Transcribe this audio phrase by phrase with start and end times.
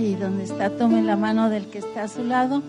[0.00, 2.62] Ahí donde está, tome la mano del que está a su lado.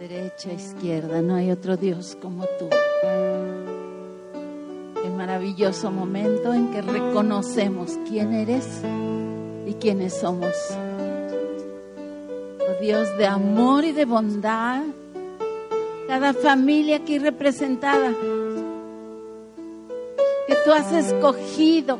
[0.00, 2.70] Derecha, izquierda, no hay otro Dios como tú.
[5.04, 8.66] El maravilloso momento en que reconocemos quién eres
[9.66, 10.54] y quiénes somos.
[12.66, 14.80] Oh Dios de amor y de bondad,
[16.08, 18.14] cada familia aquí representada,
[20.46, 21.98] que tú has escogido,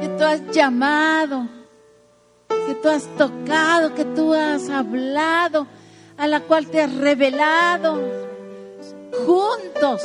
[0.00, 1.55] que tú has llamado,
[2.76, 5.66] tú has tocado, que tú has hablado,
[6.16, 8.00] a la cual te has revelado.
[9.26, 10.02] Juntos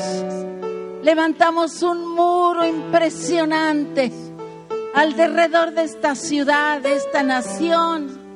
[1.04, 4.12] levantamos un muro impresionante
[4.94, 8.36] alrededor de esta ciudad, de esta nación,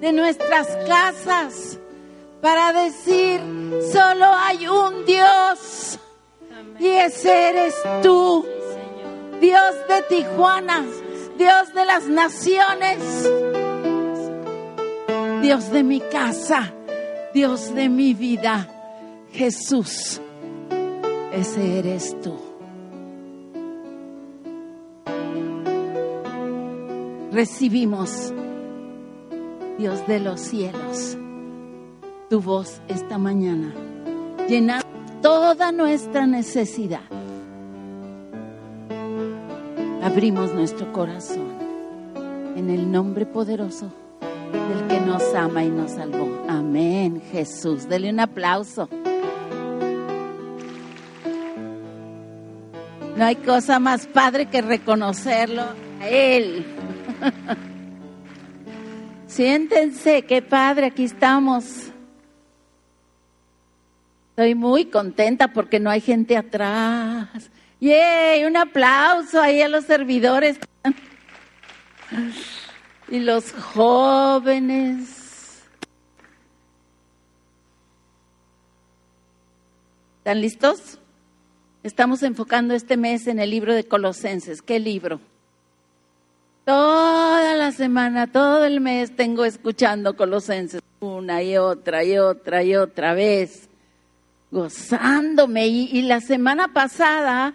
[0.00, 1.78] de nuestras casas,
[2.40, 3.40] para decir,
[3.92, 5.98] solo hay un Dios
[6.78, 8.46] y ese eres tú,
[9.40, 10.84] Dios de Tijuana,
[11.38, 13.30] Dios de las naciones,
[15.40, 16.74] Dios de mi casa,
[17.32, 18.68] Dios de mi vida,
[19.30, 20.20] Jesús,
[21.32, 22.34] ese eres tú.
[27.30, 28.34] Recibimos,
[29.78, 31.16] Dios de los cielos,
[32.28, 33.72] tu voz esta mañana,
[34.48, 34.84] llenando
[35.22, 37.17] toda nuestra necesidad.
[40.02, 41.58] Abrimos nuestro corazón
[42.56, 43.92] en el nombre poderoso
[44.52, 46.44] del que nos ama y nos salvó.
[46.48, 47.88] Amén, Jesús.
[47.88, 48.88] Dele un aplauso.
[53.16, 55.62] No hay cosa más padre que reconocerlo
[56.00, 56.64] a Él.
[59.26, 61.90] Siéntense, qué padre, aquí estamos.
[64.30, 67.50] Estoy muy contenta porque no hay gente atrás.
[67.80, 68.44] ¡Yay!
[68.44, 70.58] Un aplauso ahí a los servidores
[73.08, 75.62] y los jóvenes.
[80.18, 80.98] ¿Están listos?
[81.82, 84.60] Estamos enfocando este mes en el libro de Colosenses.
[84.60, 85.20] ¿Qué libro?
[86.64, 92.76] Toda la semana, todo el mes tengo escuchando Colosenses una y otra y otra y
[92.76, 93.68] otra vez,
[94.50, 95.68] gozándome.
[95.68, 97.54] Y, la semana pasada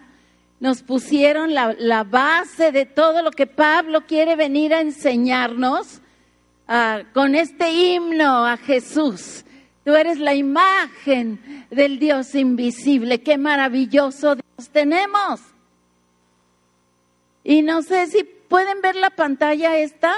[0.64, 6.00] nos pusieron la, base de todo lo que Pablo quiere venir a enseñarnos
[6.66, 9.44] ah, con este himno a Jesús.
[9.84, 13.20] Tú eres la imagen del Dios invisible.
[13.20, 15.42] Qué maravilloso Dios tenemos.
[17.42, 20.14] Y no sé si pueden ver la pantalla esta.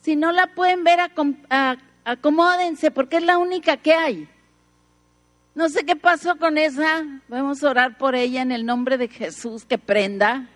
[0.00, 0.98] Si no la pueden ver,
[2.04, 4.28] acomódense porque es la única que hay.
[5.54, 7.04] No sé qué pasó con esa.
[7.28, 10.48] Vamos a orar por ella en el nombre de Jesús que prenda.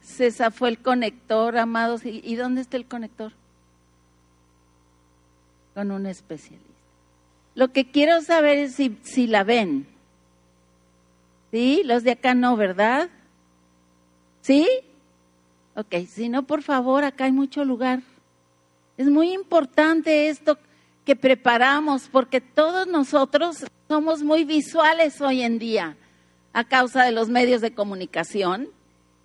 [0.00, 2.02] César fue el conector, amados.
[2.04, 3.32] ¿Y dónde está el conector?
[5.74, 6.68] con un especialista.
[7.54, 9.86] Lo que quiero saber es si, si la ven.
[11.50, 11.82] ¿Sí?
[11.84, 13.10] Los de acá no, ¿verdad?
[14.40, 14.66] ¿Sí?
[15.74, 18.00] Ok, si no, por favor, acá hay mucho lugar.
[18.96, 20.58] Es muy importante esto
[21.04, 25.96] que preparamos porque todos nosotros somos muy visuales hoy en día
[26.52, 28.68] a causa de los medios de comunicación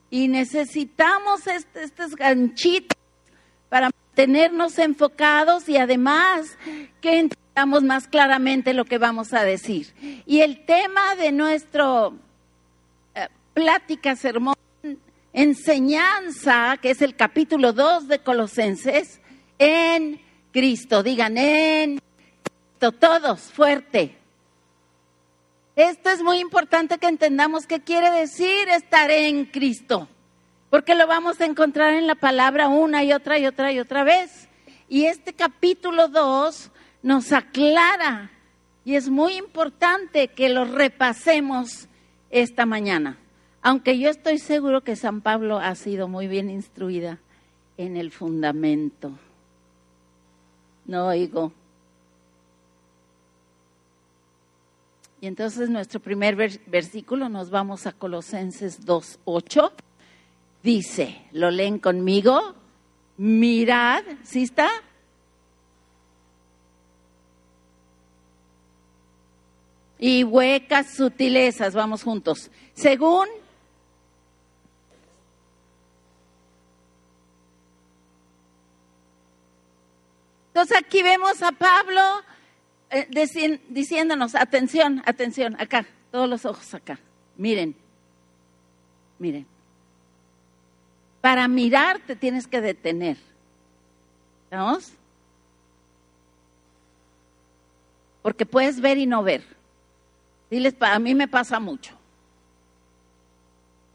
[0.09, 2.97] y necesitamos este, estos ganchitos
[3.69, 6.57] para tenernos enfocados y además
[7.01, 9.93] que entendamos más claramente lo que vamos a decir.
[10.25, 12.15] Y el tema de nuestro
[13.13, 14.55] eh, plática, sermón,
[15.33, 19.19] enseñanza, que es el capítulo 2 de Colosenses,
[19.59, 20.19] en
[20.57, 21.03] Cristo.
[21.03, 24.17] Digan, en Cristo, todos, fuerte.
[25.75, 30.07] Esto es muy importante que entendamos qué quiere decir estar en Cristo
[30.71, 34.03] porque lo vamos a encontrar en la palabra una y otra y otra y otra
[34.03, 34.49] vez.
[34.89, 36.71] Y este capítulo 2
[37.03, 38.31] nos aclara
[38.83, 41.87] y es muy importante que lo repasemos
[42.31, 43.19] esta mañana.
[43.61, 47.19] Aunque yo estoy seguro que San Pablo ha sido muy bien instruida
[47.77, 49.19] en el fundamento.
[50.87, 51.51] No oigo.
[55.19, 56.35] Y entonces nuestro primer
[56.67, 59.71] versículo nos vamos a Colosenses 2.8
[60.63, 62.55] dice, ¿lo leen conmigo?
[63.17, 64.69] Mirad, ¿sí está?
[69.97, 72.51] Y huecas sutilezas, vamos juntos.
[72.73, 73.27] Según
[80.57, 82.01] Entonces aquí vemos a Pablo
[82.89, 83.07] eh,
[83.69, 86.97] diciéndonos, atención, atención, acá, todos los ojos acá.
[87.35, 87.75] Miren,
[89.19, 89.45] miren
[91.21, 93.17] Para mirar te tienes que detener.
[94.45, 94.93] ¿Estamos?
[98.23, 99.43] Porque puedes ver y no ver.
[100.49, 101.93] Diles, a mí me pasa mucho.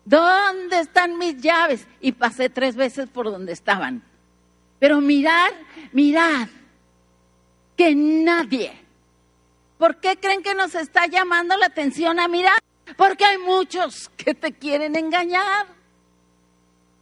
[0.05, 1.89] ¿Dónde están mis llaves?
[2.01, 4.12] Y pasé tres veces por donde estaban.
[4.83, 5.53] Pero mirar,
[5.93, 6.49] mirad,
[7.77, 8.73] que nadie.
[9.79, 12.59] ¿Por qué creen que nos está llamando la atención a mirar?
[12.97, 15.69] Porque hay muchos que te quieren engañar.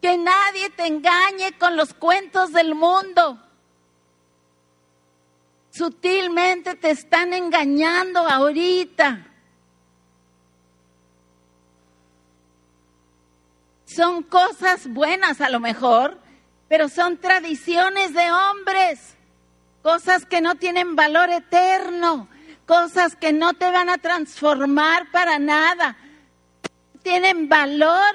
[0.02, 3.42] Que nadie te engañe con los cuentos del mundo.
[5.70, 9.26] Sutilmente te están engañando ahorita.
[13.86, 16.18] Son cosas buenas a lo mejor,
[16.70, 19.16] pero son tradiciones de hombres,
[19.82, 22.28] cosas que no tienen valor eterno,
[22.64, 25.96] cosas que no te van a transformar para nada.
[27.02, 28.14] Tienen valor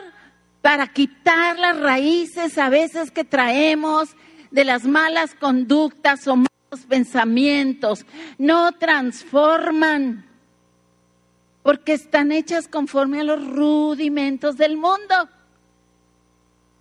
[0.62, 4.16] para quitar las raíces a veces que traemos
[4.52, 8.06] de las malas conductas o malos pensamientos.
[8.38, 10.26] No transforman
[11.62, 15.28] porque están hechas conforme a los rudimentos del mundo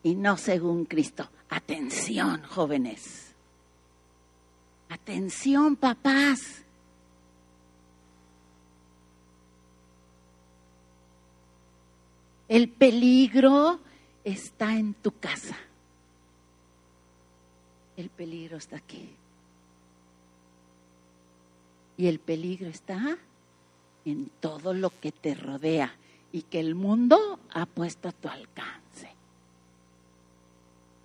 [0.04, 1.28] y no según Cristo.
[1.50, 3.34] Atención, jóvenes.
[4.88, 6.64] Atención, papás.
[12.48, 13.80] El peligro
[14.22, 15.56] está en tu casa.
[17.96, 19.10] El peligro está aquí.
[21.96, 23.16] Y el peligro está
[24.04, 25.94] en todo lo que te rodea
[26.32, 29.14] y que el mundo ha puesto a tu alcance.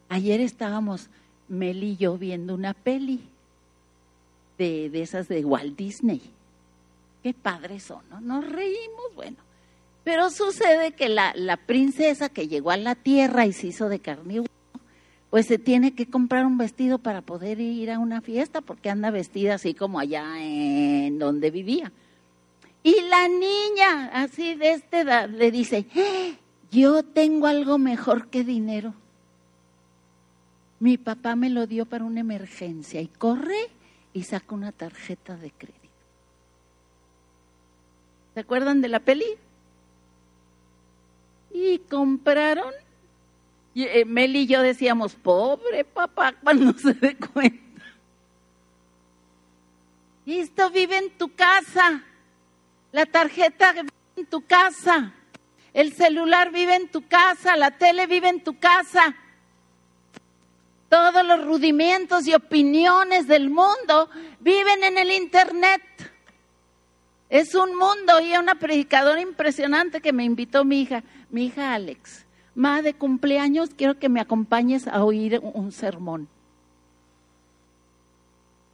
[0.10, 1.08] Ayer estábamos
[1.48, 3.22] Mel y yo viendo una peli
[4.58, 6.22] de, esas de Walt Disney.
[7.24, 8.20] Qué padres son, ¿no?
[8.20, 9.38] Nos reímos, bueno.
[10.04, 14.00] Pero sucede que la, la princesa que llegó a la tierra y se hizo de
[14.00, 14.44] carne
[15.30, 19.12] pues se tiene que comprar un vestido para poder ir a una fiesta porque anda
[19.12, 21.92] vestida así como allá en donde vivía.
[22.82, 26.36] Y la niña, así de esta edad, le dice, ¡Eh!
[26.72, 28.96] yo tengo algo mejor que dinero
[30.80, 33.70] mi papá me lo dio para una emergencia y corre
[34.14, 35.80] y saca una tarjeta de crédito.
[38.34, 39.26] ¿Se acuerdan de la peli?
[41.54, 42.74] Y compraron.
[43.74, 47.60] Y eh, Mel y yo decíamos, pobre papá, cuando se dé cuenta.
[50.26, 52.04] Esto vive en tu casa.
[52.92, 55.14] La tarjeta vive en tu casa.
[55.74, 57.58] El celular vive en tu casa.
[57.58, 59.16] La tele vive en tu casa
[60.90, 64.10] todos los rudimentos y opiniones del mundo
[64.40, 65.82] viven en el Internet.
[67.30, 72.26] Es un mundo y una predicadora impresionante que me invitó mi hija, mi hija Alex.
[72.56, 76.28] Ma de cumpleaños, quiero que me acompañes a oír un sermón.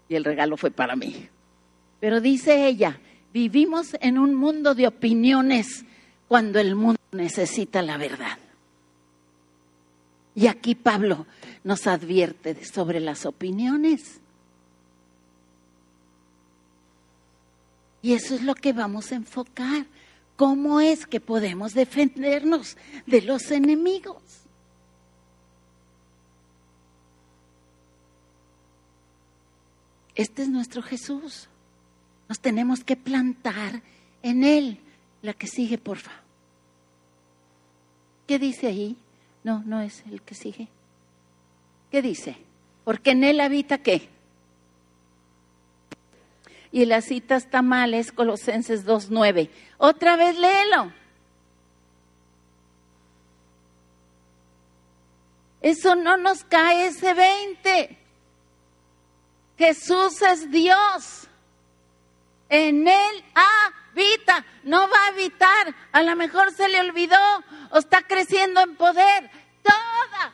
[0.07, 1.27] Y el regalo fue para mí.
[2.00, 3.00] Pero dice ella,
[3.33, 5.85] vivimos en un mundo de opiniones
[6.27, 8.38] cuando el mundo necesita la verdad.
[10.33, 11.25] Y aquí Pablo
[11.65, 14.21] nos advierte sobre las opiniones.
[18.03, 19.88] Y eso es lo que vamos a enfocar.
[20.35, 24.22] ¿Cómo es que podemos defendernos de los enemigos?
[30.13, 31.50] Este es nuestro Jesús.
[32.29, 33.81] Nos tenemos que plantar
[34.22, 34.79] en Él.
[35.24, 36.12] La que sigue, porfa.
[38.27, 38.95] ¿Qué dice ahí?
[39.43, 40.67] No, no es el que sigue.
[41.92, 42.38] ¿Qué dice?
[42.84, 44.10] Porque en él habita qué?
[46.72, 49.50] Y la cita está mal, es Colosenses 2.9.
[49.77, 50.92] Otra vez léelo.
[55.62, 57.98] Eso no nos cae ese 20.
[59.58, 61.27] Jesús es Dios.
[62.50, 65.75] En Él habita, no va a habitar.
[65.92, 67.18] A lo mejor se le olvidó
[67.72, 69.32] o está creciendo en poder.
[69.63, 70.34] Toda,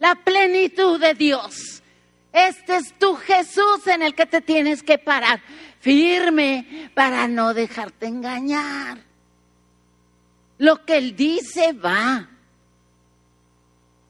[0.00, 1.82] la plenitud de Dios.
[2.32, 5.40] Este es tu Jesús en el que te tienes que parar
[5.80, 8.98] firme para no dejarte engañar.
[10.58, 12.28] Lo que Él dice va.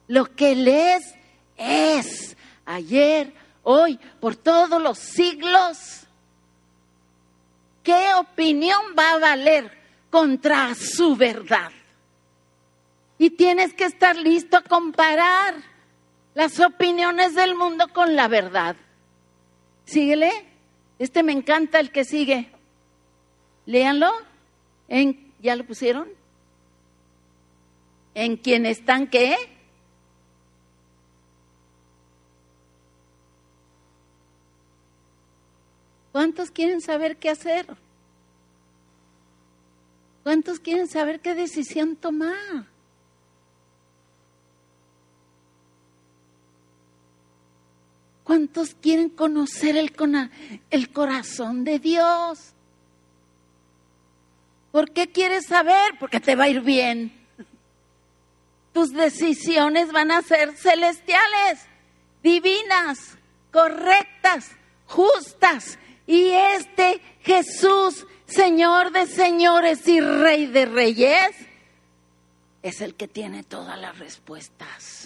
[0.09, 1.15] Lo que Él es,
[1.57, 2.37] es.
[2.67, 3.33] Ayer,
[3.63, 6.07] hoy, por todos los siglos.
[7.83, 9.71] ¿Qué opinión va a valer
[10.11, 11.73] contra su verdad?
[13.19, 15.70] Y tienes que estar listo a comparar
[16.41, 18.75] las opiniones del mundo con la verdad.
[19.85, 20.31] Síguele.
[20.99, 22.51] Este me encanta el que sigue.
[23.67, 24.11] Léanlo.
[24.89, 26.09] En, ¿Ya lo pusieron?
[28.15, 29.37] en quien están qué?
[36.11, 37.67] ¿Cuántos quieren saber qué hacer?
[40.23, 42.80] ¿Cuántos quieren saber qué decisión tomar?
[48.31, 52.39] ¿Cuántos quieren conocer el, corazón de Dios?
[54.71, 55.95] ¿Por qué quieres saber?
[55.99, 57.13] Porque te va a ir bien.
[58.73, 61.59] Tus decisiones van a ser celestiales,
[62.23, 63.19] divinas,
[63.51, 64.53] correctas,
[64.87, 65.77] justas.
[66.07, 71.35] Y este Jesús, Señor de señores y Rey de reyes,
[72.63, 75.00] es el que tiene todas las respuestas.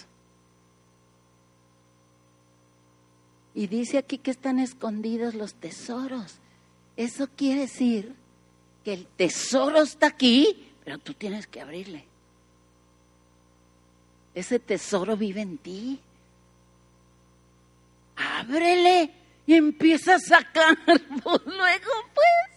[3.55, 6.35] Y dice aquí que están escondidos los tesoros.
[6.97, 8.13] Eso quiere decir
[8.83, 12.05] que el tesoro está aquí, pero tú tienes que abrirle.
[14.35, 15.99] Ese tesoro vive en ti.
[18.17, 19.11] Ábrele
[19.47, 20.77] y empieza a sacar.
[21.25, 22.55] Luego, pues,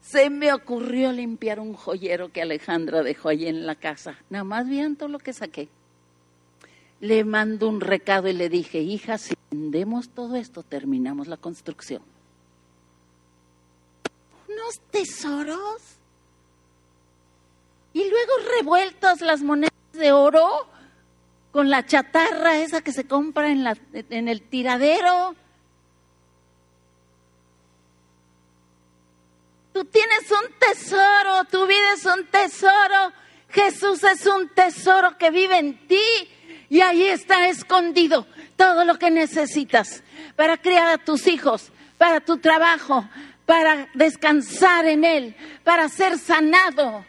[0.00, 4.18] se me ocurrió limpiar un joyero que Alejandra dejó allí en la casa.
[4.30, 5.68] Nada más bien todo lo que saqué.
[7.00, 12.02] Le mando un recado y le dije, hija, si vendemos todo esto, terminamos la construcción.
[14.48, 15.82] Unos tesoros.
[17.92, 20.68] Y luego revueltos las monedas de oro
[21.52, 25.34] con la chatarra esa que se compra en, la, en el tiradero.
[29.72, 33.12] Tú tienes un tesoro, tu vida es un tesoro.
[33.48, 36.02] Jesús es un tesoro que vive en ti
[36.70, 40.02] y ahí está escondido todo lo que necesitas
[40.36, 43.08] para criar a tus hijos, para tu trabajo,
[43.46, 47.04] para descansar en Él, para ser sanado.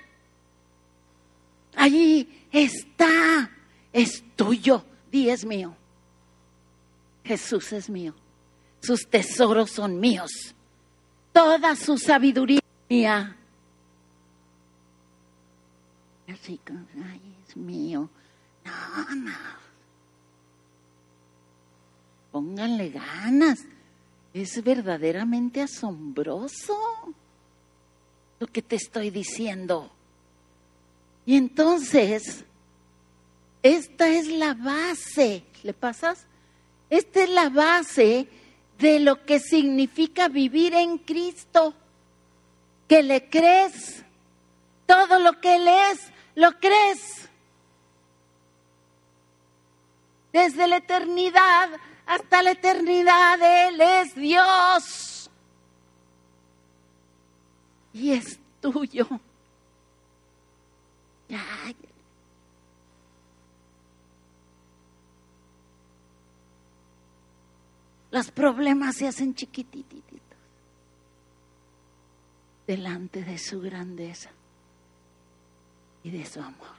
[1.76, 3.52] Allí está,
[3.92, 5.76] es tuyo, di es mío.
[7.24, 8.16] Jesús es mío,
[8.82, 10.56] sus tesoros son míos,
[11.32, 13.36] toda su sabiduría mía.
[16.28, 16.74] Así que,
[17.48, 18.10] es mío.
[19.16, 19.32] No.
[22.32, 23.60] Pónganle ganas.
[24.34, 26.78] Es verdaderamente asombroso
[28.40, 29.92] lo que te estoy diciendo.
[31.26, 32.44] Y entonces,
[33.62, 36.26] esta es la base, ¿le pasas?
[36.90, 38.28] Esta es la base
[38.80, 41.74] de lo que significa vivir en Cristo,
[42.88, 44.04] que le crees,
[44.86, 46.00] todo lo que Él es,
[46.36, 47.29] lo crees.
[50.32, 51.70] Desde la eternidad
[52.06, 55.30] hasta la eternidad Él es Dios
[57.94, 59.08] y es tuyo.
[68.12, 70.00] Los problemas se hacen chiquititos
[72.70, 74.30] delante de su grandeza
[76.04, 76.79] y de su amor.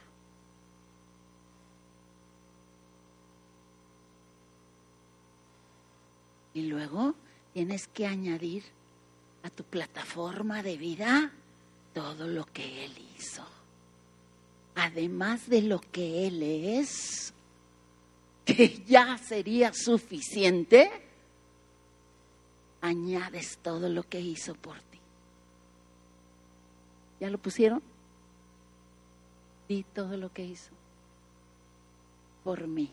[6.53, 7.15] Y luego
[7.53, 8.63] tienes que añadir
[9.43, 11.31] a tu plataforma de vida
[11.93, 13.45] todo lo que Él hizo
[14.75, 17.33] además de lo que Él es,
[18.45, 20.89] que ya sería suficiente,
[22.81, 24.99] añades todo lo que hizo por ti.
[27.19, 27.81] ¿Ya lo pusieron?
[29.67, 30.71] Di todo lo que hizo
[32.43, 32.91] por mí.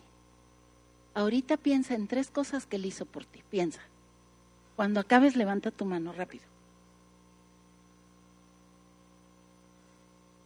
[1.19, 3.43] Ahorita piensa en tres cosas que Él hizo por ti.
[3.51, 3.81] Piensa.
[4.77, 6.45] Cuando acabes, levanta tu mano rápido.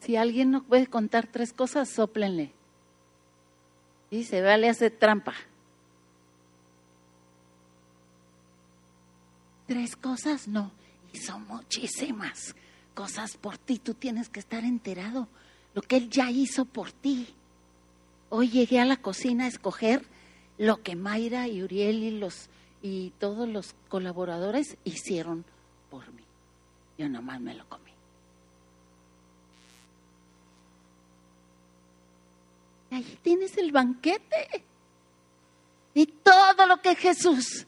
[0.01, 2.53] Si alguien no puede contar tres cosas, sóplenle.
[4.11, 5.35] Y se vale hacer trampa.
[9.67, 10.73] Tres cosas, no.
[11.13, 12.57] Y son muchísimas
[12.95, 13.79] cosas por ti.
[13.79, 15.29] Tú tienes que estar enterado.
[15.75, 17.35] Lo que él ya hizo por ti.
[18.31, 20.03] Hoy llegué a la cocina a escoger
[20.63, 22.49] lo que Mayra y Uriel y los
[22.83, 25.45] y todos los colaboradores hicieron
[25.91, 26.23] por mí.
[26.97, 27.91] Yo nomás me lo comí.
[32.93, 34.65] ahí tienes el banquete.
[35.95, 37.67] Y todo lo que Jesús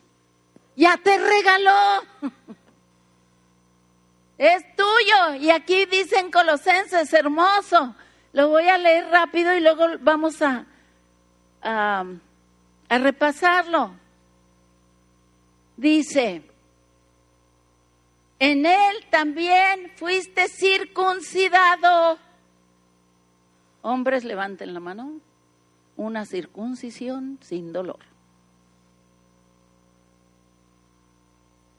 [0.76, 2.02] ya te regaló.
[4.36, 5.36] Es tuyo.
[5.40, 7.94] Y aquí dicen Colosenses, hermoso.
[8.32, 10.66] Lo voy a leer rápido y luego vamos a,
[11.62, 12.04] a,
[12.88, 13.94] a repasarlo.
[15.76, 16.42] Dice,
[18.38, 22.18] en él también fuiste circuncidado
[23.86, 25.20] Hombres, levanten la mano.
[25.98, 27.98] Una circuncisión sin dolor.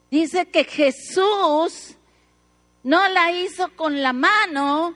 [0.08, 1.96] Dice que Jesús
[2.84, 4.94] no la hizo con la mano,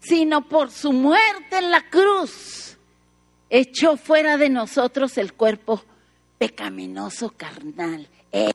[0.00, 2.49] sino por su muerte en la cruz.
[3.50, 5.82] Echó fuera de nosotros el cuerpo
[6.38, 8.08] pecaminoso carnal.
[8.30, 8.54] Él.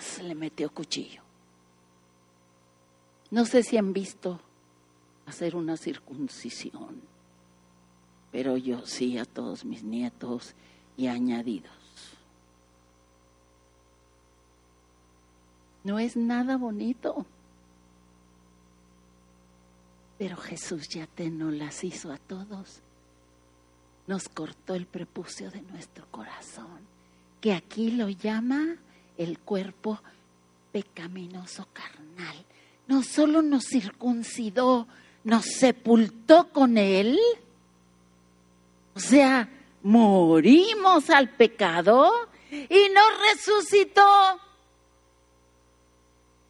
[0.00, 1.22] Se le metió cuchillo.
[3.30, 4.40] No sé si han visto
[5.26, 7.02] hacer una circuncisión,
[8.30, 10.54] pero yo sí a todos mis nietos
[10.96, 11.72] y añadidos.
[15.82, 17.26] No es nada bonito.
[20.24, 22.80] Pero Jesús ya te no las hizo a todos.
[24.06, 26.78] Nos cortó el prepucio de nuestro corazón,
[27.42, 28.76] que aquí lo llama
[29.18, 30.00] el cuerpo
[30.72, 32.42] pecaminoso carnal.
[32.86, 34.88] No solo nos circuncidó,
[35.24, 37.20] nos sepultó con él.
[38.94, 39.46] O sea,
[39.82, 44.40] morimos al pecado y nos resucitó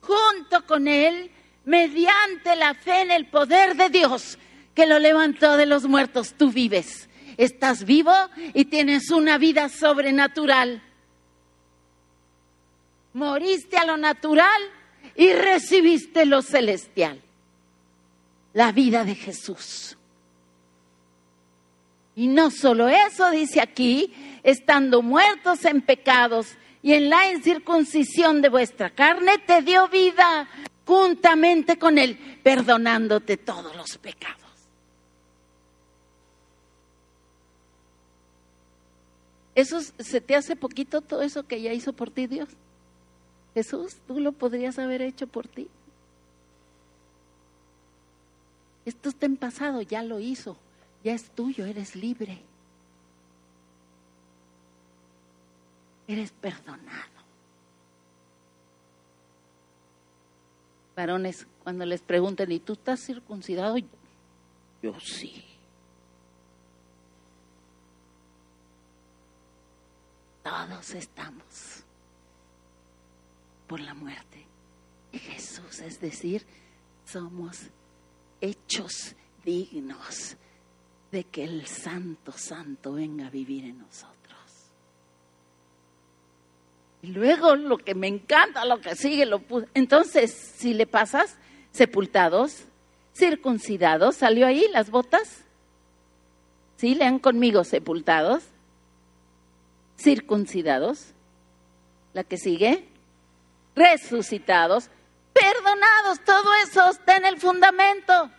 [0.00, 1.32] junto con Él
[1.64, 4.38] mediante la fe en el poder de Dios
[4.74, 6.34] que lo levantó de los muertos.
[6.36, 8.12] Tú vives, estás vivo
[8.52, 10.82] y tienes una vida sobrenatural.
[13.12, 14.60] Moriste a lo natural
[15.14, 17.20] y recibiste lo celestial,
[18.52, 19.96] la vida de Jesús.
[22.16, 26.48] Y no solo eso, dice aquí, estando muertos en pecados
[26.82, 30.48] y en la incircuncisión de vuestra carne te dio vida
[30.86, 34.40] juntamente con él, perdonándote todos los pecados.
[39.54, 42.48] ¿Eso se te hace poquito todo eso que ya hizo por ti Dios?
[43.54, 45.68] Jesús, tú lo podrías haber hecho por ti.
[48.84, 50.56] Esto está en pasado, ya lo hizo,
[51.04, 52.42] ya es tuyo, eres libre.
[56.06, 57.13] eres perdonado.
[60.96, 63.76] Varones, cuando les pregunten, ¿y tú estás circuncidado?
[64.82, 65.44] Yo sí.
[70.42, 71.84] Todos estamos
[73.66, 74.46] por la muerte
[75.10, 76.44] de Jesús, es decir,
[77.06, 77.70] somos
[78.40, 80.36] hechos dignos
[81.10, 84.13] de que el Santo Santo venga a vivir en nosotros.
[87.04, 89.68] Y luego lo que me encanta, lo que sigue, lo puse.
[89.74, 91.36] Entonces, si le pasas,
[91.70, 92.64] sepultados,
[93.14, 95.44] circuncidados, ¿salió ahí las botas?
[96.78, 96.94] ¿Sí?
[96.94, 98.44] Lean conmigo, sepultados,
[99.98, 101.12] circuncidados.
[102.14, 102.88] La que sigue,
[103.76, 104.88] resucitados,
[105.34, 108.30] perdonados, todo eso está en el fundamento.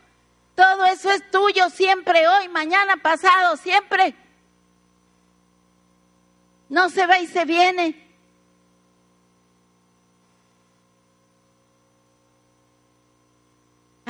[0.56, 4.16] Todo eso es tuyo siempre, hoy, mañana, pasado, siempre.
[6.68, 8.05] No se va y se viene.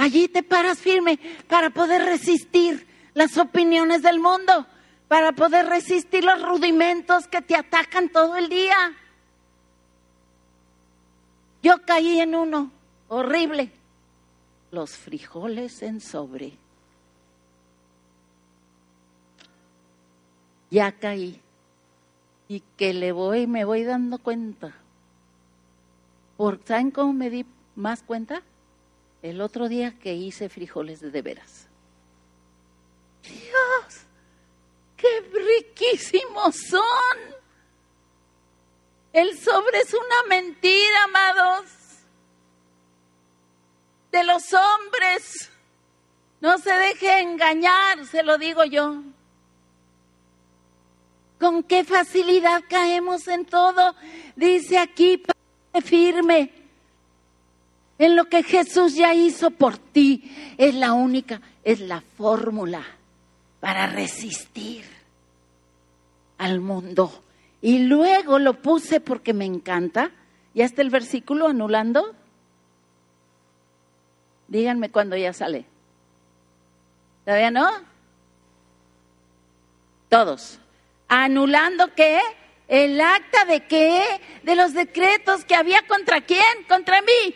[0.06, 4.68] Allí te paras firme para poder resistir las opiniones del mundo,
[5.08, 8.76] para poder resistir los rudimentos que te atacan todo el día.
[11.64, 12.70] Yo caí en uno
[13.08, 13.72] horrible,
[14.70, 16.54] los frijoles en sobre.
[20.70, 21.42] Ya caí
[22.48, 24.72] y que le voy, me voy dando cuenta.
[26.38, 27.44] ¿Por, ¿Saben cómo me di
[27.76, 28.44] más cuenta?
[29.30, 31.68] El otro día que hice frijoles de, de veras.
[33.24, 34.04] Dios,
[34.96, 37.36] qué riquísimos son.
[39.12, 41.66] El sobre es una mentira, amados,
[44.12, 45.50] de los hombres.
[46.40, 49.02] No se deje engañar, se lo digo yo.
[51.40, 53.96] Con qué facilidad caemos en todo.
[54.36, 55.24] Dice aquí,
[55.84, 56.65] firme
[57.98, 60.56] en lo que Jesús ya hizo por ti.
[60.58, 62.84] Es la única, es la fórmula
[63.60, 64.86] para resistir
[66.38, 67.24] al mundo.
[67.62, 70.12] Y luego lo puse porque me encanta.
[70.54, 72.14] ¿Ya está el versículo anulando?
[74.48, 75.66] Díganme cuándo ya sale.
[77.24, 77.68] ¿Todavía no?
[80.10, 80.60] Todos.
[81.08, 82.20] ¿Anulando qué?
[82.68, 84.04] ¿El acta de qué?
[84.44, 86.64] De los decretos que había contra quién?
[86.68, 87.36] Contra mí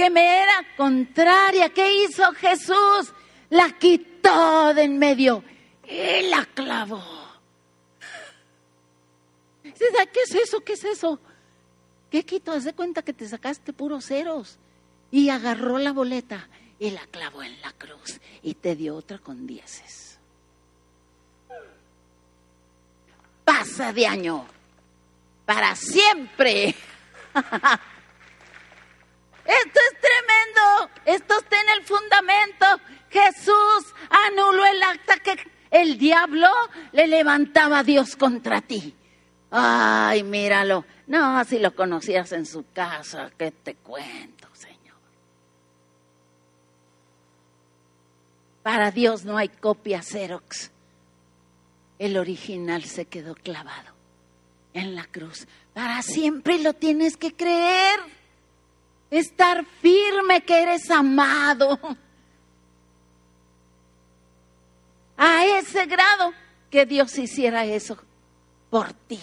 [0.00, 1.68] que me era contraria.
[1.68, 3.12] ¿Qué hizo Jesús?
[3.50, 5.44] La quitó de en medio
[5.86, 7.04] y la clavó.
[9.62, 10.60] ¿Qué es eso?
[10.60, 11.20] ¿Qué es eso?
[12.10, 12.50] ¿Qué quito?
[12.50, 14.58] Haz de cuenta que te sacaste puros ceros.
[15.10, 19.46] Y agarró la boleta y la clavó en la cruz y te dio otra con
[19.46, 20.18] dieces.
[23.44, 24.46] Pasa de año
[25.44, 26.74] para siempre.
[29.50, 30.90] Esto es tremendo.
[31.06, 32.66] Esto está en el fundamento.
[33.10, 33.94] Jesús
[34.28, 35.36] anuló el acta que
[35.70, 36.48] el diablo
[36.92, 38.94] le levantaba a Dios contra ti.
[39.50, 40.84] Ay, míralo.
[41.08, 44.96] No, si lo conocías en su casa, ¿qué te cuento, Señor?
[48.62, 50.70] Para Dios no hay copia Xerox.
[51.98, 53.92] El original se quedó clavado
[54.72, 55.48] en la cruz.
[55.74, 58.19] Para siempre lo tienes que creer.
[59.10, 61.78] Estar firme que eres amado.
[65.16, 66.32] A ese grado
[66.70, 67.98] que Dios hiciera eso
[68.70, 69.20] por ti.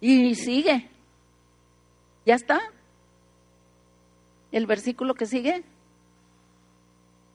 [0.00, 0.88] Y sigue.
[2.24, 2.60] ¿Ya está?
[4.52, 5.64] ¿El versículo que sigue?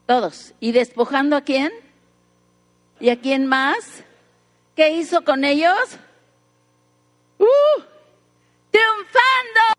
[0.05, 0.53] Todos.
[0.59, 1.71] ¿Y despojando a quién?
[2.99, 4.03] ¿Y a quién más?
[4.75, 5.97] ¿Qué hizo con ellos?
[7.37, 7.81] ¡Uh!
[8.71, 9.72] ¡Triunfando!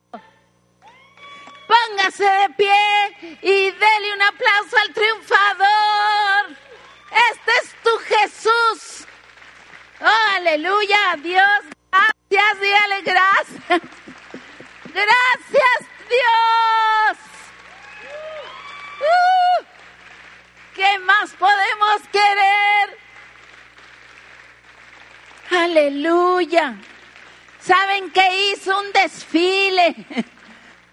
[1.66, 6.56] Póngase de pie y dele un aplauso al triunfador.
[7.30, 9.06] Este es tu Jesús.
[10.00, 11.64] Oh, aleluya, Dios.
[11.90, 13.82] Gracias, dígale gracias.
[14.92, 17.18] Gracias, Dios.
[19.00, 19.64] Uh,
[20.74, 22.98] ¿Qué más podemos querer?
[25.50, 26.76] Aleluya.
[27.60, 29.96] ¿Saben que hizo un desfile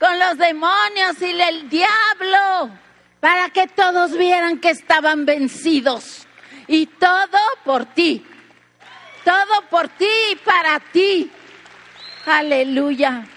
[0.02, 2.72] con los demonios y el diablo
[3.20, 6.28] para que todos vieran que estaban vencidos?
[6.68, 8.26] Y todo por ti.
[9.24, 11.32] Todo por ti y para ti.
[12.26, 13.28] Aleluya.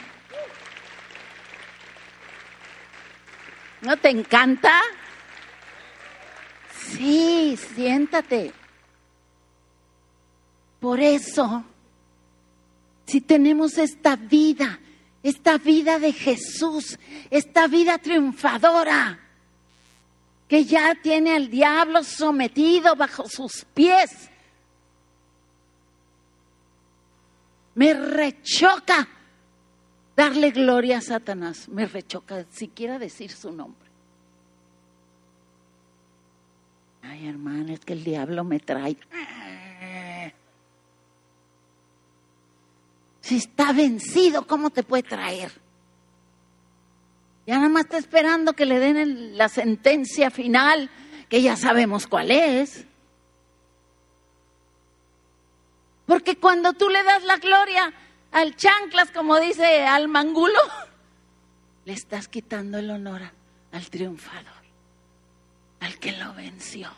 [3.82, 4.80] ¿No te encanta?
[6.72, 8.54] Sí, siéntate.
[10.80, 11.64] Por eso
[13.06, 14.78] si tenemos esta vida,
[15.24, 16.98] esta vida de Jesús,
[17.30, 19.18] esta vida triunfadora,
[20.46, 24.10] que ya tiene al diablo sometido bajo sus pies.
[27.74, 29.08] Me rechoca
[30.14, 33.88] darle gloria a Satanás, me rechoca siquiera decir su nombre.
[37.00, 38.98] Ay, hermano, es que el diablo me trae.
[43.24, 45.50] Si está vencido, ¿cómo te puede traer?
[47.46, 50.90] Ya nada más está esperando que le den la sentencia final,
[51.30, 52.84] que ya sabemos cuál es.
[56.04, 57.94] Porque cuando tú le das la gloria
[58.30, 60.58] al chanclas, como dice al mangulo,
[61.86, 63.22] le estás quitando el honor
[63.72, 64.64] al triunfador,
[65.80, 66.90] al que lo venció.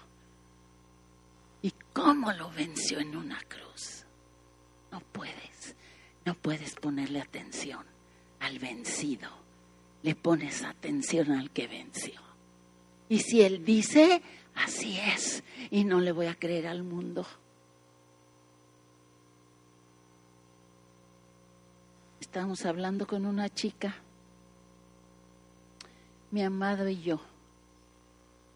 [1.63, 4.05] ¿Y cómo lo venció en una cruz?
[4.91, 5.46] No puedes.
[6.27, 7.87] No puedes ponerle atención
[8.41, 9.31] al vencido,
[10.03, 12.21] le pones atención al que venció.
[13.09, 14.21] Y si él dice,
[14.57, 17.25] así es, y no le voy a creer al mundo.
[22.21, 23.95] Estábamos hablando con una chica,
[26.33, 27.21] mi amado y yo,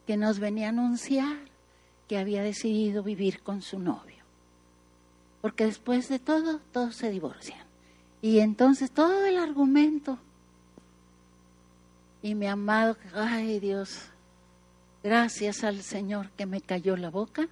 [0.08, 1.36] que nos venía a anunciar
[2.08, 4.09] que había decidido vivir con su novio
[5.40, 7.60] porque después de todo, todos se divorcian.
[8.22, 10.18] Y entonces todo el argumento.
[12.22, 14.10] Y mi amado, ay Dios,
[15.02, 17.48] gracias al Señor que me cayó la boca,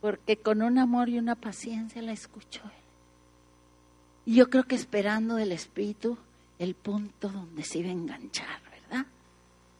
[0.00, 2.86] porque con un amor y una paciencia la escuchó él.
[4.26, 6.18] Y yo creo que esperando del Espíritu
[6.58, 9.06] el punto donde se iba a enganchar, ¿verdad?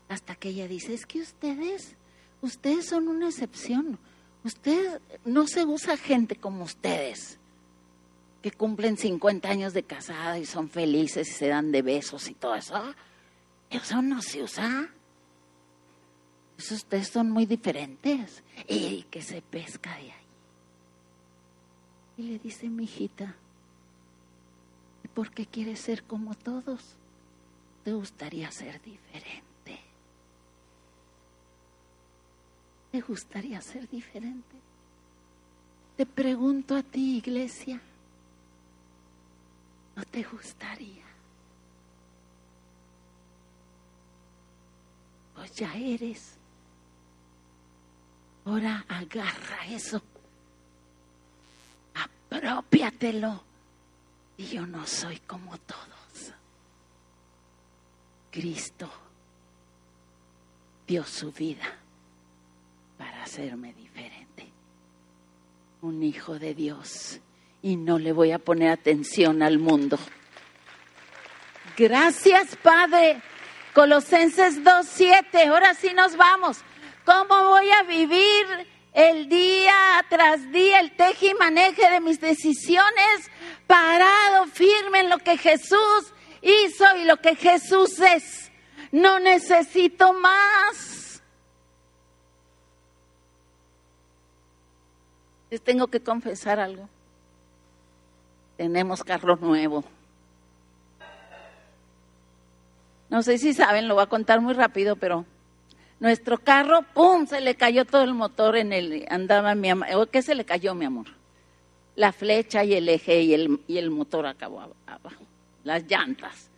[0.08, 1.96] Hasta que ella dice, es que ustedes,
[2.42, 3.98] ustedes son una excepción.
[4.46, 7.36] Usted no se usa gente como ustedes,
[8.42, 12.34] que cumplen 50 años de casada y son felices y se dan de besos y
[12.34, 12.94] todo eso.
[13.68, 14.88] Eso no se usa.
[16.56, 18.44] Eso ustedes son muy diferentes.
[18.68, 20.26] Y que se pesca de ahí.
[22.18, 23.34] Y le dice, mi hijita,
[25.12, 26.94] ¿por qué quieres ser como todos?
[27.82, 29.45] ¿Te gustaría ser diferente?
[32.90, 34.56] ¿Te gustaría ser diferente?
[35.96, 37.80] Te pregunto a ti, iglesia,
[39.96, 41.04] ¿no te gustaría?
[45.34, 46.36] Pues ya eres.
[48.44, 50.02] Ahora agarra eso.
[51.94, 53.42] Apropiatelo.
[54.38, 56.32] Y yo no soy como todos.
[58.30, 58.90] Cristo
[60.86, 61.85] dio su vida
[62.98, 64.46] para hacerme diferente.
[65.82, 67.20] Un hijo de Dios.
[67.62, 69.98] Y no le voy a poner atención al mundo.
[71.76, 73.20] Gracias, Padre.
[73.74, 75.48] Colosenses 2.7.
[75.48, 76.58] Ahora sí nos vamos.
[77.04, 78.46] ¿Cómo voy a vivir
[78.92, 79.74] el día
[80.08, 83.30] tras día, el teje y maneje de mis decisiones?
[83.66, 88.50] Parado, firme en lo que Jesús hizo y lo que Jesús es.
[88.92, 90.95] No necesito más.
[95.50, 96.88] Les tengo que confesar algo.
[98.56, 99.84] Tenemos carro nuevo.
[103.08, 105.24] No sé si saben, lo voy a contar muy rápido, pero
[106.00, 110.22] nuestro carro, ¡pum!, se le cayó todo el motor en el, andaba mi amor, ¿qué
[110.22, 111.06] se le cayó, mi amor?
[111.94, 115.22] La flecha y el eje y el, y el motor acabó abajo,
[115.64, 116.50] las llantas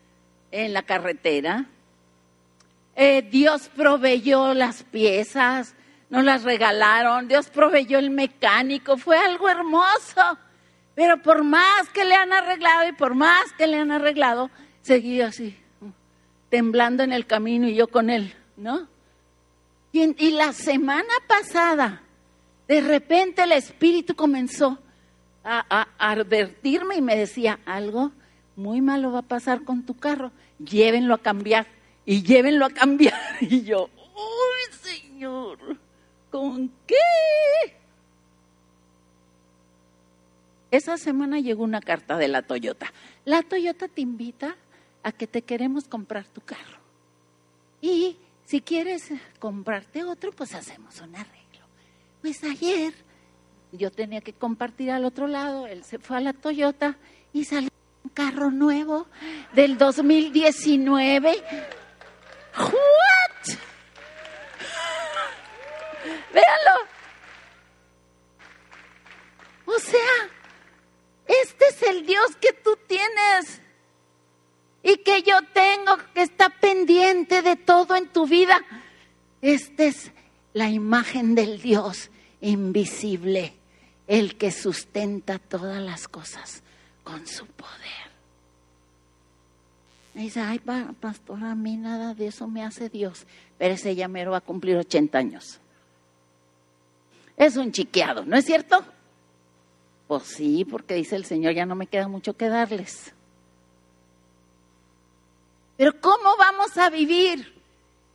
[0.51, 1.66] en la carretera.
[2.96, 5.74] Eh, Dios proveyó las piezas,
[6.10, 10.38] nos las regalaron, Dios proveyó el mecánico, fue algo hermoso.
[10.94, 14.50] Pero por más que le han arreglado y por más que le han arreglado,
[14.82, 15.56] seguía así
[16.48, 18.88] temblando en el camino y yo con él, ¿no?
[19.92, 22.02] Y, la semana pasada,
[22.68, 24.78] de repente el Espíritu comenzó
[25.42, 28.12] a, advertirme y me decía, algo
[28.54, 31.66] muy malo va a pasar con tu carro, llévenlo a cambiar
[32.04, 33.14] y llévenlo a cambiar.
[33.40, 35.58] Y yo, uy, Señor,
[36.30, 36.96] ¿con qué?
[40.70, 42.92] Esa semana llegó una carta de la Toyota.
[43.24, 44.56] La Toyota te invita
[45.02, 46.78] a que te queremos comprar tu carro.
[47.80, 51.66] Y si quieres comprarte otro, pues hacemos un arreglo.
[52.20, 52.92] Pues ayer
[53.72, 56.96] yo tenía que compartir al otro lado, él se fue a la Toyota
[57.32, 57.70] y salió
[58.04, 59.06] un carro nuevo
[59.54, 61.36] del 2019.
[62.58, 63.27] ¿What?
[66.32, 66.88] Véanlo.
[69.66, 70.30] O sea,
[71.26, 73.60] este es el Dios que tú tienes
[74.82, 78.58] y que yo tengo que está pendiente de todo en tu vida.
[79.42, 80.10] Esta es
[80.54, 82.10] la imagen del Dios
[82.40, 83.54] invisible,
[84.06, 86.62] el que sustenta todas las cosas
[87.04, 88.08] con su poder.
[90.14, 90.60] Me dice, ay,
[91.00, 93.26] pastor, a mí nada de eso me hace Dios.
[93.56, 95.60] Pero ese llamero va a cumplir 80 años.
[97.38, 98.85] Es un chiqueado, ¿no es cierto?
[100.09, 103.12] Pues sí, porque dice el Señor, ya no me queda mucho que darles.
[105.77, 107.55] Pero ¿cómo vamos a vivir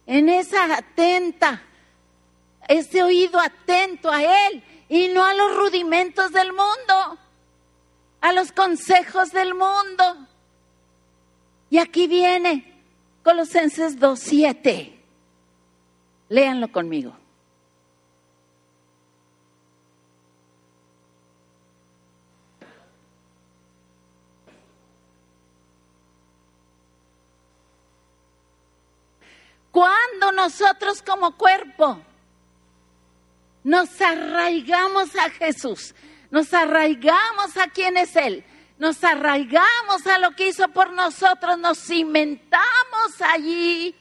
[0.06, 1.62] en esa atenta,
[2.68, 7.18] ese oído atento a Él y no a los rudimentos del mundo,
[8.20, 10.28] a los consejos del mundo?
[11.70, 12.74] Y aquí viene
[13.24, 14.92] Colosenses 2.7.
[16.28, 17.23] Léanlo conmigo.
[29.74, 32.00] Cuando nosotros como cuerpo
[33.64, 35.96] nos arraigamos a Jesús,
[36.30, 38.46] nos arraigamos a quién es Él,
[38.78, 43.96] nos arraigamos a lo que hizo por nosotros, nos cimentamos allí,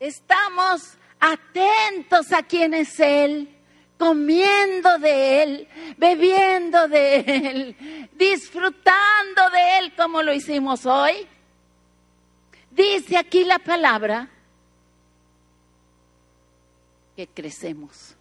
[0.00, 3.48] estamos atentos a quién es Él,
[3.96, 5.68] comiendo de Él,
[5.98, 11.28] bebiendo de Él, disfrutando de Él como lo hicimos hoy.
[12.80, 14.26] Dice aquí la palabra
[17.14, 18.14] que crecemos.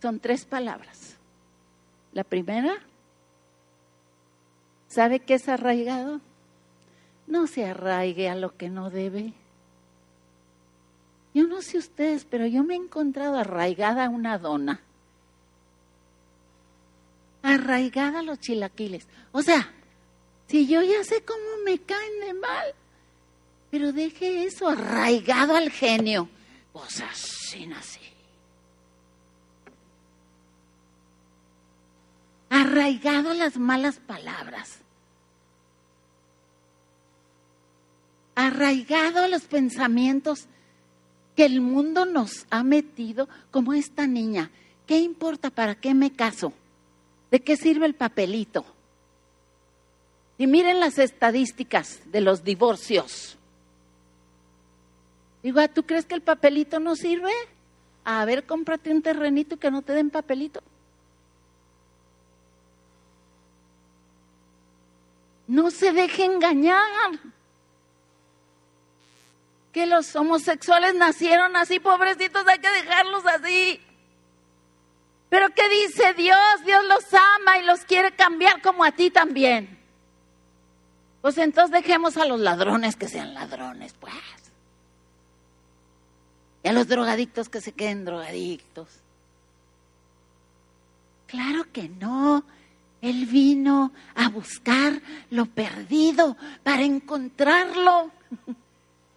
[0.00, 1.16] Son tres palabras.
[2.12, 2.76] La primera,
[4.86, 6.20] ¿sabe qué es arraigado?
[7.26, 9.32] No se arraigue a lo que no debe.
[11.34, 14.80] Yo no sé ustedes, pero yo me he encontrado arraigada a una dona.
[17.42, 19.08] Arraigada a los chilaquiles.
[19.32, 19.74] O sea,
[20.50, 22.74] si yo ya sé cómo me caen de mal,
[23.70, 26.28] pero deje eso arraigado al genio.
[26.72, 27.70] Pues así.
[32.48, 34.78] Arraigado a las malas palabras.
[38.34, 40.48] Arraigado a los pensamientos
[41.36, 44.50] que el mundo nos ha metido como esta niña.
[44.88, 45.50] ¿Qué importa?
[45.50, 46.52] ¿Para qué me caso?
[47.30, 48.64] ¿De qué sirve el papelito?
[50.40, 53.36] Y miren las estadísticas de los divorcios.
[55.42, 57.30] Digo, ah, ¿tú crees que el papelito no sirve?
[58.06, 60.62] A ver, cómprate un terrenito que no te den papelito.
[65.46, 66.80] No se deje engañar.
[69.72, 73.78] Que los homosexuales nacieron así, pobrecitos, hay que dejarlos así.
[75.28, 76.38] Pero ¿qué dice Dios?
[76.64, 79.79] Dios los ama y los quiere cambiar como a ti también.
[81.20, 84.14] Pues entonces dejemos a los ladrones que sean ladrones, pues.
[86.62, 88.88] Y a los drogadictos que se queden drogadictos.
[91.26, 92.44] Claro que no.
[93.02, 98.10] Él vino a buscar lo perdido para encontrarlo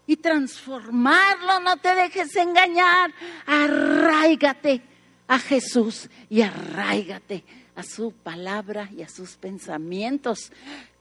[0.08, 1.60] y transformarlo.
[1.60, 3.14] No te dejes engañar.
[3.46, 4.93] Arráigate
[5.28, 7.44] a Jesús y arráigate
[7.76, 10.52] a su palabra y a sus pensamientos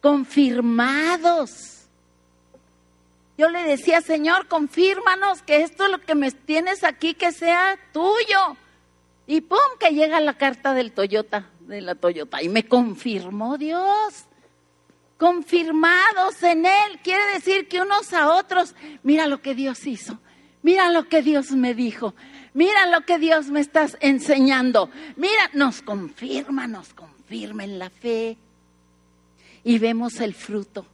[0.01, 1.83] confirmados.
[3.39, 7.79] Yo le decía, Señor, confírmanos que esto es lo que me tienes aquí, que sea
[7.93, 8.57] tuyo.
[9.27, 12.43] Y pum, que llega la carta del Toyota, de la Toyota.
[12.43, 14.27] Y me confirmó Dios.
[15.19, 17.01] Confirmados en Él.
[17.03, 20.19] Quiere decir que unos a otros, mira lo que Dios hizo.
[20.63, 22.15] Mira lo que Dios me dijo.
[22.55, 24.91] Mira lo que Dios me está enseñando.
[25.17, 28.37] Mira, nos confirma, nos confirma en la fe.
[29.65, 30.85] Y vemos el fruto.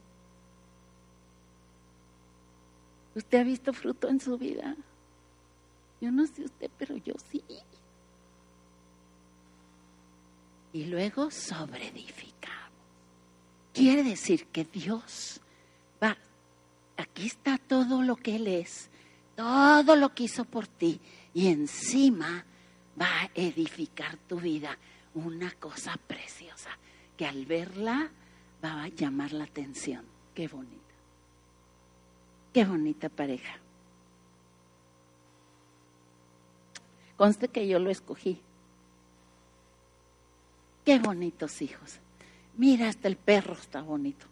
[3.14, 4.76] ¿Usted ha visto fruto en su vida?
[6.00, 7.42] Yo no sé usted, pero yo sí.
[10.72, 12.68] Y luego sobreedificamos.
[13.72, 15.40] Quiere decir que Dios
[16.00, 16.16] va,
[16.96, 18.88] aquí está todo lo que Él es,
[19.34, 21.00] todo lo que hizo por ti
[21.38, 22.44] y encima
[23.00, 24.76] va a edificar tu vida
[25.14, 26.70] una cosa preciosa
[27.16, 28.10] que al verla
[28.64, 30.04] va a llamar la atención.
[30.34, 30.74] Qué bonita.
[32.52, 33.56] Qué bonita pareja.
[37.16, 38.40] Conste que yo lo escogí.
[40.84, 42.00] Qué bonitos hijos.
[42.56, 44.26] Mira, hasta el perro está bonito.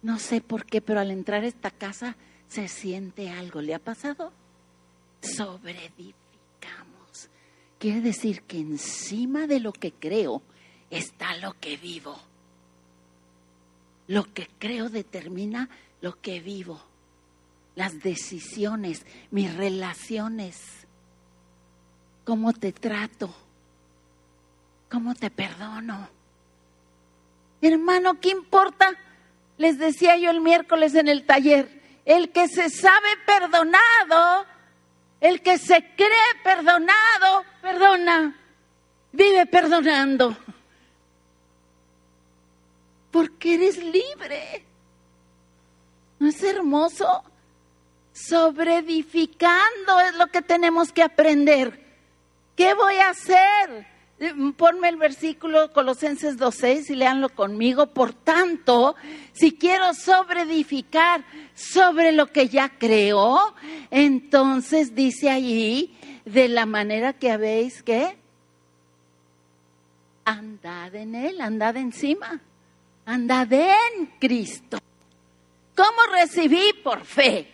[0.00, 2.16] No sé por qué, pero al entrar a esta casa
[2.48, 3.60] se siente algo.
[3.60, 4.32] ¿Le ha pasado?
[5.20, 7.30] Sobreedificamos.
[7.78, 10.42] Quiere decir que encima de lo que creo
[10.90, 12.16] está lo que vivo.
[14.06, 15.68] Lo que creo determina
[16.00, 16.80] lo que vivo.
[17.74, 20.58] Las decisiones, mis relaciones,
[22.24, 23.34] cómo te trato,
[24.90, 26.08] cómo te perdono.
[27.60, 28.96] Hermano, ¿qué importa?
[29.58, 34.46] Les decía yo el miércoles en el taller, el que se sabe perdonado
[35.28, 38.36] el que se cree perdonado, perdona,
[39.12, 40.36] vive perdonando.
[43.10, 44.64] Porque eres libre.
[46.18, 47.24] ¿No es hermoso?
[48.12, 51.84] Sobreedificando es lo que tenemos que aprender.
[52.54, 53.95] ¿Qué voy a hacer?
[54.56, 57.88] Ponme el versículo Colosenses 2.6 y leanlo conmigo.
[57.88, 58.96] Por tanto,
[59.34, 61.22] si quiero sobreedificar
[61.54, 63.54] sobre lo que ya creo,
[63.90, 68.16] entonces dice allí, de la manera que habéis que
[70.24, 72.40] andad en él, andad encima,
[73.04, 74.78] andad en Cristo.
[75.76, 76.72] ¿Cómo recibí?
[76.82, 77.52] Por fe.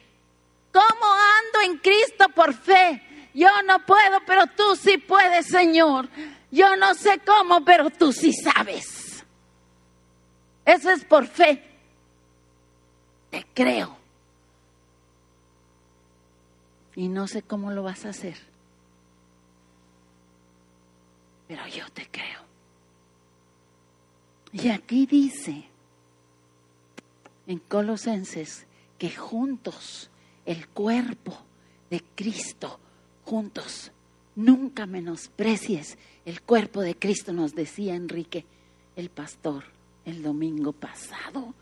[0.73, 3.03] ¿Cómo ando en Cristo por fe?
[3.35, 6.09] Yo no puedo, pero tú sí puedes, Señor.
[6.53, 9.25] Yo no sé cómo, pero tú sí sabes.
[10.67, 11.65] Eso es por fe.
[13.31, 13.97] Te creo.
[16.95, 18.37] Y no sé cómo lo vas a hacer.
[21.49, 22.43] Pero yo te creo.
[24.53, 25.65] Y aquí dice
[27.47, 28.67] en Colosenses
[28.99, 30.11] que juntos
[30.45, 31.39] el cuerpo
[31.89, 32.79] de Cristo,
[33.25, 33.91] juntos,
[34.35, 38.45] nunca menosprecies el cuerpo de Cristo, nos decía Enrique,
[38.97, 39.65] el pastor,
[40.05, 41.55] el domingo pasado.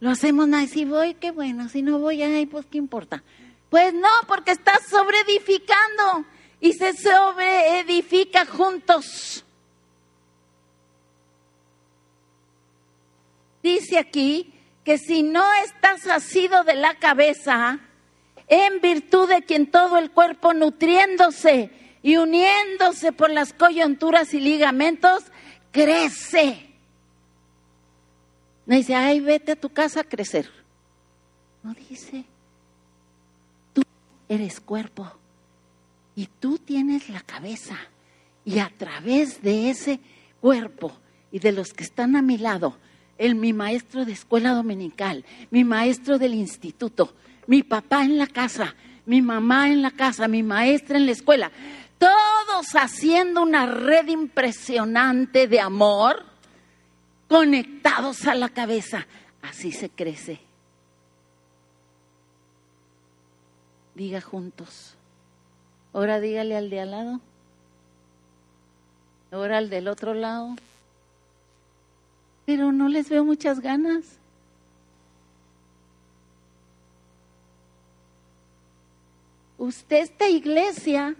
[0.00, 3.22] Lo hacemos, nada, si voy, qué bueno, si no voy, ay, pues qué importa.
[3.70, 6.26] Pues no, porque estás sobreedificando
[6.60, 9.44] y se sobreedifica juntos.
[13.62, 14.52] Dice aquí
[14.84, 17.80] que si no estás asido de la cabeza,
[18.48, 21.70] en virtud de quien todo el cuerpo nutriéndose
[22.02, 25.24] y uniéndose por las coyunturas y ligamentos,
[25.72, 26.70] crece.
[28.66, 30.48] No dice, ay, vete a tu casa a crecer.
[31.62, 32.24] No dice,
[33.72, 33.82] tú
[34.28, 35.10] eres cuerpo
[36.14, 37.76] y tú tienes la cabeza.
[38.44, 40.00] Y a través de ese
[40.40, 40.92] cuerpo
[41.32, 42.76] y de los que están a mi lado,
[43.18, 47.14] el, mi maestro de escuela dominical, mi maestro del instituto,
[47.46, 48.74] mi papá en la casa,
[49.04, 51.50] mi mamá en la casa, mi maestra en la escuela,
[51.98, 56.24] todos haciendo una red impresionante de amor,
[57.28, 59.06] conectados a la cabeza.
[59.42, 60.40] Así se crece.
[63.94, 64.94] Diga juntos.
[65.92, 67.20] Ahora dígale al de al lado.
[69.30, 70.54] Ahora al del otro lado.
[72.44, 74.18] Pero no les veo muchas ganas.
[79.58, 81.16] Usted, esta iglesia,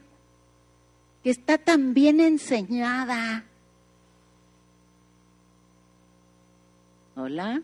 [1.23, 3.45] que está tan bien enseñada.
[7.17, 7.63] Hola.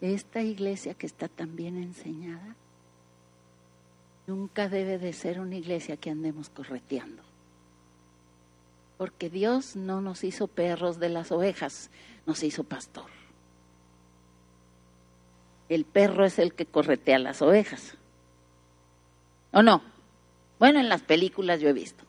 [0.00, 2.54] Esta iglesia que está tan bien enseñada
[4.26, 7.22] nunca debe de ser una iglesia que andemos correteando.
[8.98, 11.90] Porque Dios no nos hizo perros de las ovejas,
[12.26, 13.06] nos hizo pastor.
[15.68, 17.96] El perro es el que corretea las ovejas.
[19.56, 19.80] ¿O no?
[20.58, 22.04] Bueno, en las películas yo he visto.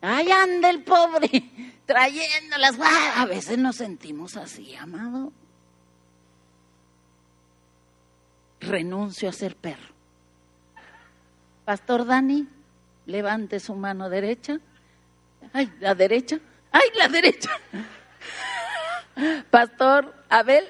[0.00, 1.28] Ay, anda el pobre,
[1.86, 2.78] trayéndolas.
[2.80, 5.34] A veces nos sentimos así, amado.
[8.60, 9.94] Renuncio a ser perro.
[11.66, 12.48] Pastor Dani,
[13.04, 14.60] levante su mano derecha.
[15.52, 16.38] Ay, la derecha.
[16.72, 17.50] Ay, la derecha.
[19.50, 20.64] Pastor Abel,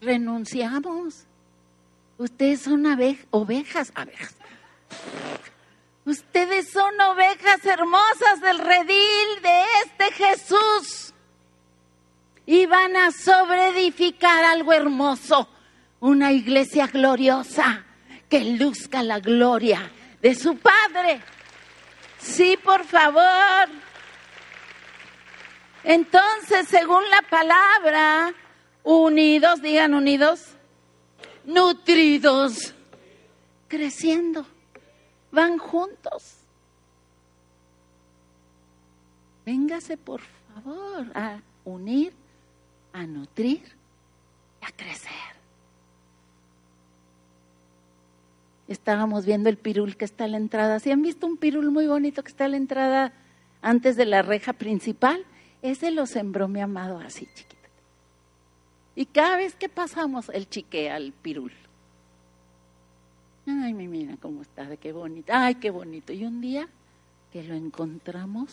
[0.00, 1.26] renunciamos.
[2.18, 2.86] Ustedes son
[3.30, 4.34] ovejas, abejas.
[6.04, 11.14] Ustedes son ovejas hermosas del redil de este Jesús.
[12.46, 15.48] Y van a sobreedificar algo hermoso,
[16.00, 17.84] una iglesia gloriosa
[18.28, 19.90] que luzca la gloria
[20.20, 21.20] de su Padre.
[22.18, 23.68] Sí, por favor.
[25.84, 28.34] Entonces, según la palabra,
[28.82, 30.54] unidos, digan unidos,
[31.46, 32.74] nutridos,
[33.68, 34.46] creciendo
[35.34, 36.36] van juntos.
[39.44, 42.12] Véngase por favor a unir,
[42.92, 43.62] a nutrir
[44.62, 45.12] y a crecer.
[48.66, 50.80] Estábamos viendo el pirul que está a la entrada.
[50.80, 53.12] Si han visto un pirul muy bonito que está a la entrada
[53.60, 55.26] antes de la reja principal,
[55.60, 57.53] ese lo sembró mi amado así chiquito.
[58.96, 61.52] Y cada vez que pasamos, él chiquea al pirul.
[63.46, 65.32] Ay, mira cómo está, qué bonito.
[65.34, 66.12] Ay, qué bonito.
[66.12, 66.68] Y un día
[67.32, 68.50] que lo encontramos,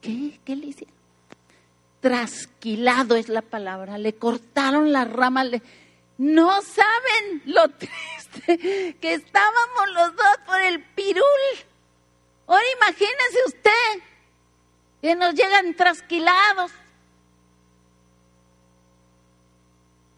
[0.00, 0.94] ¿qué, qué le hicieron?
[2.00, 3.98] Trasquilado es la palabra.
[3.98, 5.44] Le cortaron la rama.
[5.44, 5.62] Le...
[6.18, 11.22] No saben lo triste que estábamos los dos por el pirul.
[12.46, 14.02] Ahora imagínese usted
[15.00, 16.72] que nos llegan trasquilados.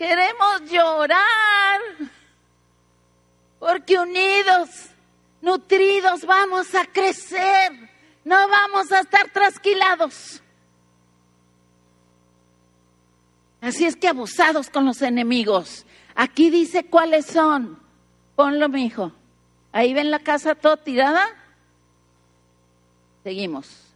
[0.07, 1.80] Queremos llorar
[3.59, 4.68] porque unidos,
[5.40, 7.72] nutridos, vamos a crecer,
[8.22, 10.42] no vamos a estar trasquilados.
[13.62, 15.86] Así es que abusados con los enemigos.
[16.14, 17.78] Aquí dice cuáles son.
[18.36, 19.11] Ponlo, mi hijo.
[19.72, 21.26] Ahí ven la casa toda tirada.
[23.22, 23.94] Seguimos.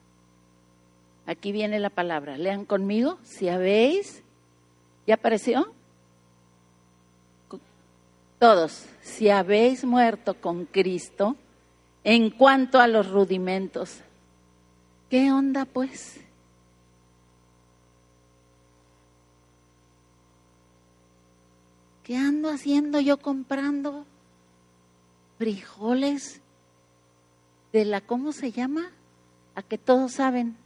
[1.27, 2.39] Aquí viene la palabra.
[2.39, 3.19] Lean conmigo.
[3.25, 4.23] Si habéis.
[5.07, 5.75] ¿Ya apareció?
[8.39, 11.35] Todos, si habéis muerto con Cristo
[12.05, 13.99] en cuanto a los rudimentos,
[15.11, 16.21] ¿qué onda pues?
[22.05, 24.07] ¿Qué ando haciendo yo comprando
[25.37, 26.41] frijoles
[27.73, 28.93] de la, ¿cómo se llama?
[29.55, 30.57] A que todos saben.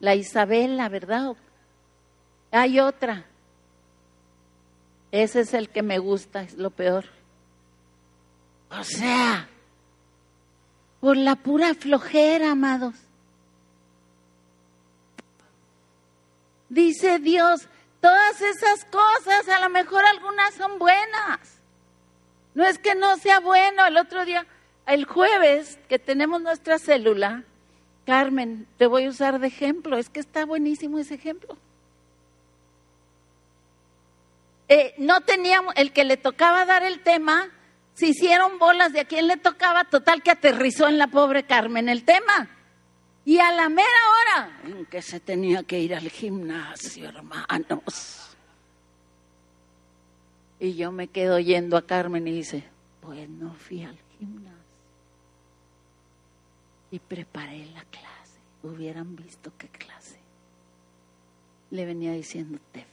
[0.00, 1.34] La Isabela, ¿verdad?
[2.52, 3.26] Hay otra.
[5.10, 7.06] Ese es el que me gusta, es lo peor.
[8.70, 9.48] O sea,
[11.00, 12.94] por la pura flojera, amados.
[16.68, 17.66] Dice Dios,
[18.00, 21.58] todas esas cosas, a lo mejor algunas son buenas.
[22.54, 23.86] No es que no sea bueno.
[23.86, 24.46] El otro día,
[24.86, 27.44] el jueves, que tenemos nuestra célula,
[28.04, 29.96] Carmen, te voy a usar de ejemplo.
[29.96, 31.56] Es que está buenísimo ese ejemplo.
[34.68, 37.50] Eh, no teníamos, el que le tocaba dar el tema,
[37.94, 41.88] se hicieron bolas de a quién le tocaba, total que aterrizó en la pobre Carmen
[41.88, 42.50] el tema.
[43.24, 48.36] Y a la mera hora en que se tenía que ir al gimnasio, hermanos.
[50.60, 52.64] Y yo me quedo yendo a Carmen y dice,
[53.00, 54.58] pues no fui al gimnasio.
[56.90, 58.40] Y preparé la clase.
[58.62, 60.18] Hubieran visto qué clase.
[61.70, 62.86] Le venía diciendo, te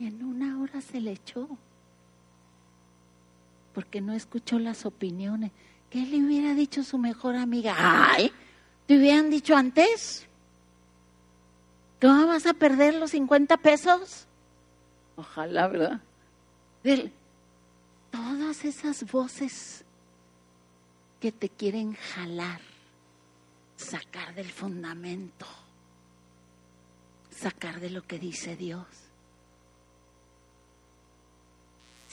[0.00, 1.48] en una hora se le echó.
[3.72, 5.50] Porque no escuchó las opiniones.
[5.90, 7.74] ¿Qué le hubiera dicho su mejor amiga?
[7.76, 8.32] Ay,
[8.86, 10.26] te hubieran dicho antes.
[12.00, 14.26] ¿Cómo vas a perder los 50 pesos?
[15.16, 16.00] Ojalá, ¿verdad?
[18.10, 19.84] todas esas voces
[21.18, 22.60] que te quieren jalar,
[23.76, 25.46] sacar del fundamento,
[27.30, 28.86] sacar de lo que dice Dios.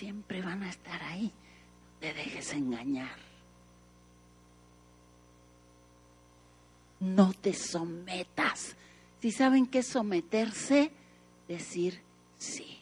[0.02, 1.26] Siempre van a estar ahí.
[1.26, 3.16] No te dejes engañar.
[6.99, 8.76] No te sometas.
[9.22, 10.89] Si saben qué someterse,
[11.47, 12.02] decir
[12.39, 12.80] sí.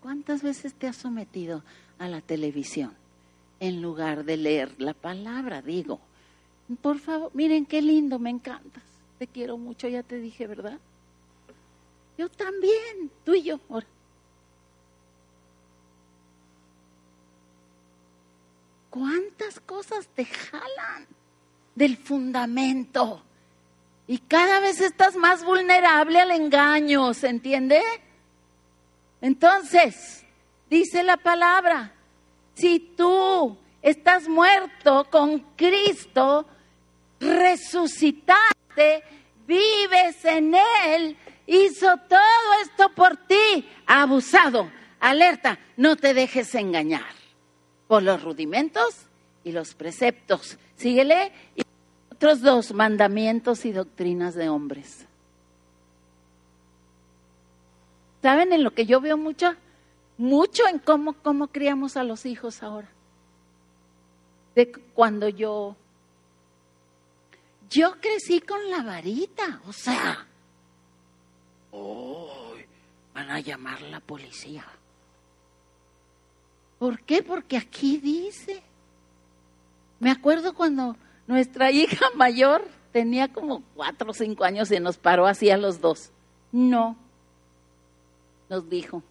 [0.00, 1.62] ¿Cuántas veces te has sometido
[1.98, 2.94] a la televisión
[3.60, 5.60] en lugar de leer la palabra?
[5.60, 6.00] Digo,
[6.80, 8.82] por favor, miren qué lindo, me encantas.
[9.18, 10.78] Te quiero mucho, ya te dije, ¿verdad?
[12.16, 13.60] Yo también, tú y yo.
[13.68, 13.86] Ahora.
[18.92, 21.06] ¿Cuántas cosas te jalan
[21.74, 23.22] del fundamento?
[24.06, 27.80] Y cada vez estás más vulnerable al engaño, ¿se entiende?
[29.22, 30.26] Entonces,
[30.68, 31.94] dice la palabra,
[32.52, 36.46] si tú estás muerto con Cristo,
[37.18, 39.04] resucitaste,
[39.46, 41.16] vives en Él,
[41.46, 44.70] hizo todo esto por ti, abusado,
[45.00, 47.21] alerta, no te dejes engañar
[47.92, 49.04] por los rudimentos
[49.44, 50.56] y los preceptos.
[50.76, 51.30] Síguele.
[51.54, 51.62] Y
[52.10, 55.04] otros dos, mandamientos y doctrinas de hombres.
[58.22, 59.54] ¿Saben en lo que yo veo mucho?
[60.16, 62.88] Mucho en cómo, cómo criamos a los hijos ahora.
[64.54, 65.76] De cuando yo,
[67.68, 70.26] yo crecí con la varita, o sea,
[73.12, 74.64] van a llamar la policía.
[76.82, 77.22] ¿Por qué?
[77.22, 78.60] Porque aquí dice.
[80.00, 80.96] Me acuerdo cuando
[81.28, 85.80] nuestra hija mayor tenía como cuatro o cinco años y nos paró así a los
[85.80, 86.10] dos.
[86.50, 86.96] No,
[88.50, 89.04] nos dijo.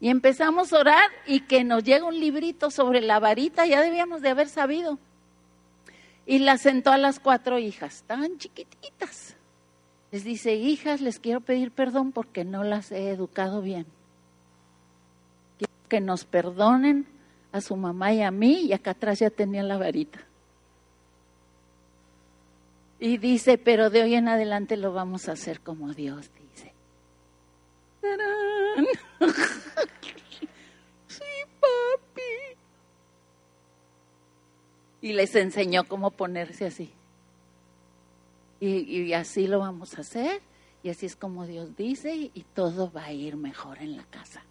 [0.00, 4.20] Y empezamos a orar y que nos llega un librito sobre la varita, ya debíamos
[4.20, 4.98] de haber sabido.
[6.26, 9.36] Y la sentó a las cuatro hijas, tan chiquititas.
[10.10, 13.86] Les dice, hijas, les quiero pedir perdón porque no las he educado bien.
[15.56, 17.11] Quiero que nos perdonen
[17.52, 20.20] a su mamá y a mí, y acá atrás ya tenía la varita.
[22.98, 26.72] Y dice, pero de hoy en adelante lo vamos a hacer como Dios dice.
[31.08, 31.24] Sí,
[31.60, 32.56] papi.
[35.02, 36.90] Y les enseñó cómo ponerse así.
[38.60, 40.40] Y, así lo vamos a hacer.
[40.84, 44.42] Y así es como Dios dice y, todo va a ir mejor en la casa.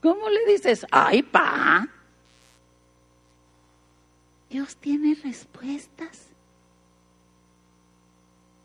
[0.00, 0.86] ¿Cómo le dices?
[0.90, 1.88] Ay, pa.
[4.50, 6.28] Dios tiene respuestas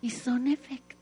[0.02, 0.94] y son efectivas.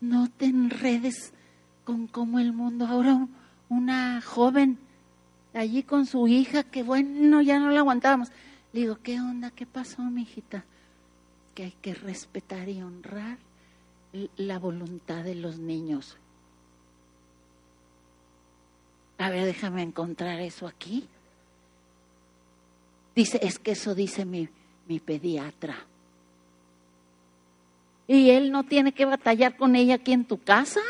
[0.00, 1.32] no te enredes
[1.84, 2.86] con cómo el mundo.
[2.86, 3.26] Ahora
[3.68, 4.78] una joven
[5.54, 8.30] allí con su hija, que bueno, ya no la aguantábamos.
[8.72, 9.50] Le digo, ¿qué onda?
[9.50, 10.64] ¿Qué pasó, mi hijita?
[11.54, 13.38] Que hay que respetar y honrar
[14.36, 16.16] la voluntad de los niños.
[19.18, 21.08] A ver, déjame encontrar eso aquí.
[23.14, 24.48] Dice, es que eso dice mi,
[24.86, 25.86] mi pediatra
[28.12, 30.80] y él no tiene que batallar con ella aquí en tu casa.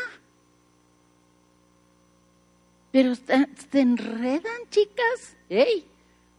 [2.91, 5.37] Pero se enredan, chicas.
[5.47, 5.85] ¡Ey!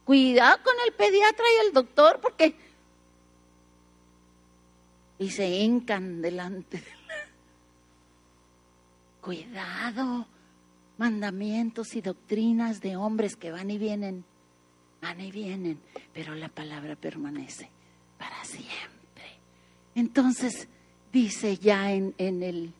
[0.04, 2.56] Cuidado con el pediatra y el doctor porque...
[5.22, 6.82] Y se hincan delante
[9.20, 10.26] Cuidado.
[10.98, 14.24] Mandamientos y doctrinas de hombres que van y vienen.
[15.00, 15.80] Van y vienen.
[16.12, 17.70] Pero la palabra permanece
[18.18, 19.38] para siempre.
[19.94, 20.66] Entonces,
[21.12, 22.74] dice ya en, el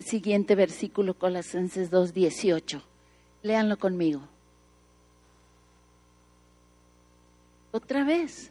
[0.00, 2.82] siguiente versículo, Colosenses 2.18.
[3.42, 4.20] Léanlo conmigo.
[7.70, 8.50] Otra vez.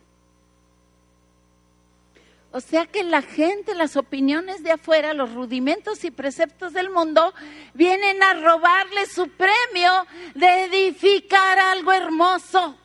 [2.56, 7.34] O sea que la gente, las opiniones de afuera, los rudimentos y preceptos del mundo
[7.74, 12.78] vienen a robarle su premio de edificar algo hermoso.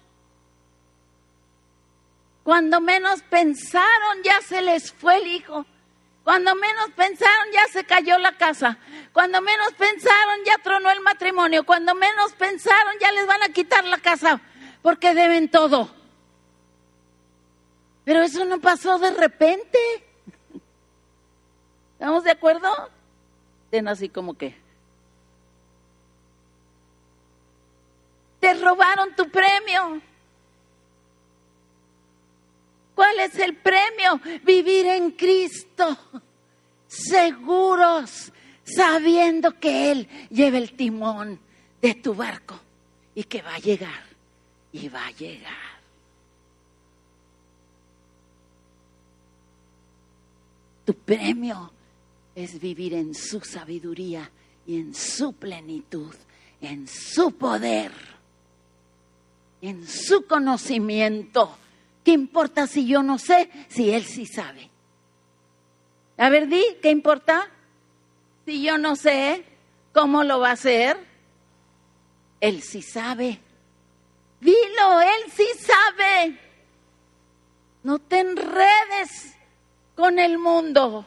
[2.43, 5.67] Cuando menos pensaron ya se les fue el hijo.
[6.25, 8.79] Cuando menos pensaron ya se cayó la casa.
[9.13, 11.67] Cuando menos pensaron ya tronó el matrimonio.
[11.67, 14.41] Cuando menos pensaron ya les van a quitar la casa
[14.81, 15.98] porque deben todo.
[18.09, 19.79] Pero eso no pasó de repente.
[21.93, 22.67] ¿Estamos de acuerdo?
[23.69, 24.57] Ten así como que.
[28.41, 30.01] Te robaron tu premio.
[32.95, 34.19] ¿Cuál es el premio?
[34.43, 35.99] Vivir en Cristo,
[36.87, 38.33] seguros,
[38.65, 41.39] sabiendo que Él lleva el timón
[41.83, 42.59] de tu barco
[43.15, 44.03] y que va a llegar
[44.73, 45.68] y va a llegar.
[50.89, 51.71] Tu premio
[52.35, 54.31] es vivir en su sabiduría
[54.67, 56.15] y en su plenitud,
[56.63, 57.93] en su poder,
[59.61, 61.59] en su conocimiento.
[62.03, 64.71] ¿Qué importa si yo no sé, si Él sí sabe?
[66.17, 67.51] A ver, di, ¿qué importa?
[68.47, 69.45] Si yo no sé
[69.93, 70.97] cómo lo va a hacer,
[72.41, 73.39] Él sí sabe.
[74.41, 76.41] Dilo, Él sí sabe.
[77.83, 79.38] No te enredes
[79.99, 81.05] con el mundo.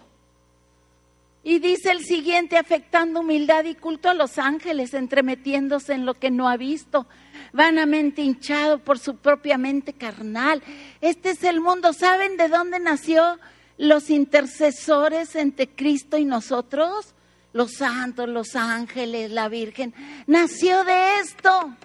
[1.46, 6.30] Y dice el siguiente, afectando humildad y culto a los ángeles, entremetiéndose en lo que
[6.30, 7.08] no ha visto,
[7.54, 10.62] vanamente hinchado por su propia mente carnal.
[11.00, 11.94] Este es el mundo.
[11.94, 13.40] ¿Saben de dónde nació
[13.78, 17.16] los intercesores entre Cristo y nosotros?
[17.54, 19.94] Los santos, los ángeles, la Virgen.
[20.28, 21.78] Nació de esto.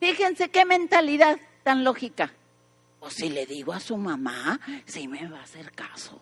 [0.00, 2.30] Fíjense qué mentalidad tan lógica.
[3.08, 6.20] O si le digo a su mamá, sí me va a hacer caso.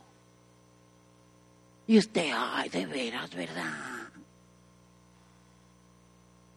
[1.88, 4.08] Y usted, ay, de veras, ¿verdad?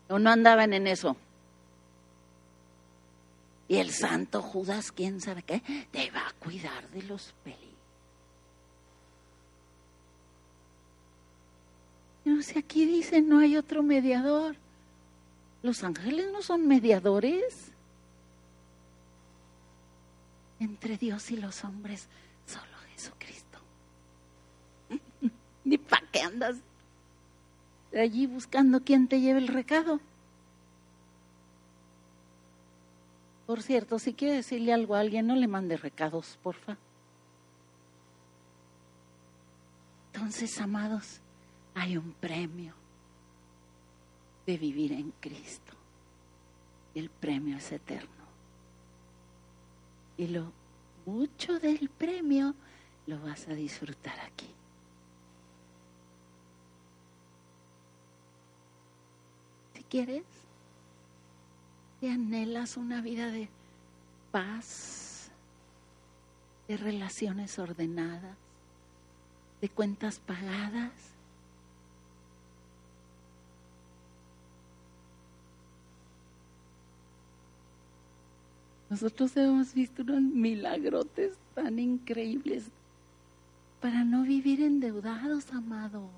[0.07, 1.17] ¿O no andaban en eso?
[3.67, 7.69] Y el santo Judas, quién sabe qué, te va a cuidar de los peligros.
[12.25, 14.57] No sé, aquí dice, no hay otro mediador.
[15.63, 17.71] Los ángeles no son mediadores
[20.60, 22.07] entre Dios y los hombres,
[22.45, 23.60] solo Jesucristo.
[25.64, 26.57] Ni para qué andas
[27.97, 29.99] allí buscando quién te lleve el recado.
[33.45, 36.78] Por cierto, si quiere decirle algo a alguien, no le mande recados, porfa.
[40.14, 41.20] Entonces, amados,
[41.74, 42.74] hay un premio
[44.45, 45.74] de vivir en Cristo.
[46.93, 48.18] El premio es eterno
[50.20, 50.51] y lo
[51.05, 52.53] mucho del premio
[53.07, 54.53] lo vas a disfrutar aquí.
[59.74, 60.26] Si quieres,
[61.99, 63.47] si anhelas una vida de
[64.34, 65.32] paz,
[66.67, 68.36] de relaciones ordenadas,
[69.61, 70.91] de cuentas pagadas,
[78.90, 82.66] Nosotros hemos visto unos milagrotes tan increíbles
[83.82, 86.10] para no vivir endeudados, amados.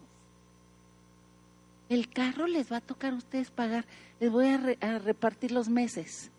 [1.90, 3.86] El carro les va a tocar a ustedes pagar,
[4.20, 6.32] les voy a, repartir los meses.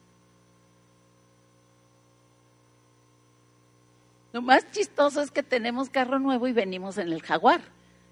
[4.33, 7.61] Lo más chistoso es que tenemos carro nuevo y venimos en el jaguar,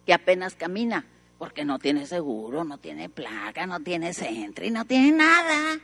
[0.05, 1.07] que apenas camina,
[1.39, 5.81] porque no tiene seguro, no tiene placa, no tiene centro y no tiene nada.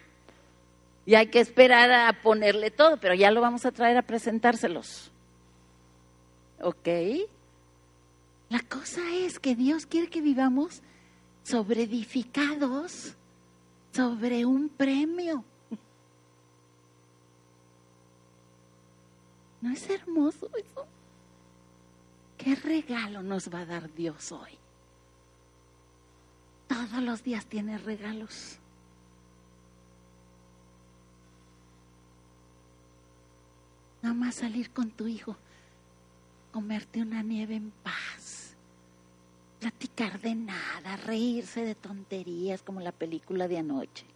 [1.07, 5.12] Y hay que esperar a ponerle todo, pero ya lo vamos a traer a presentárselos.
[6.61, 6.88] ¿Ok?
[8.48, 10.82] La cosa es que Dios quiere que vivamos
[11.44, 13.14] sobre edificados,
[13.92, 15.44] sobre un premio.
[19.61, 20.86] ¿No es hermoso eso?
[22.36, 24.59] ¿Qué regalo nos va a dar Dios hoy?
[26.68, 28.59] Todos los días tiene regalos.
[34.07, 35.36] Nada más salir con tu hijo,
[36.52, 38.54] comerte una nieve en paz,
[39.59, 44.07] platicar de nada, reírse de tonterías como la película de anoche.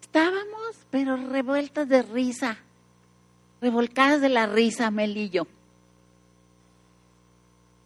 [0.00, 2.58] Estábamos, pero revueltas de risa,
[3.60, 5.46] revolcadas de la risa, Melillo,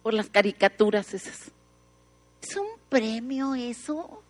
[0.01, 1.51] por las caricaturas esas.
[2.41, 4.23] Es un premio eso.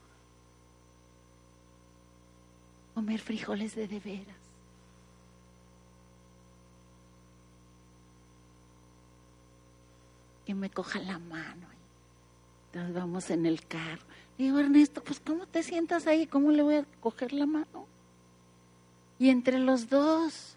[2.93, 4.47] Comer frijoles de de veras.
[10.48, 11.68] Que me coja la mano.
[12.68, 14.02] Entonces vamos en el carro.
[14.38, 16.26] digo, Ernesto, pues ¿cómo te sientas ahí?
[16.26, 17.86] ¿Cómo le voy a coger la mano?
[19.20, 20.56] Y entre los dos,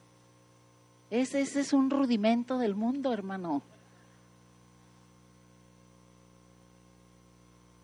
[1.10, 3.62] ese, ese es un rudimento del mundo, hermano.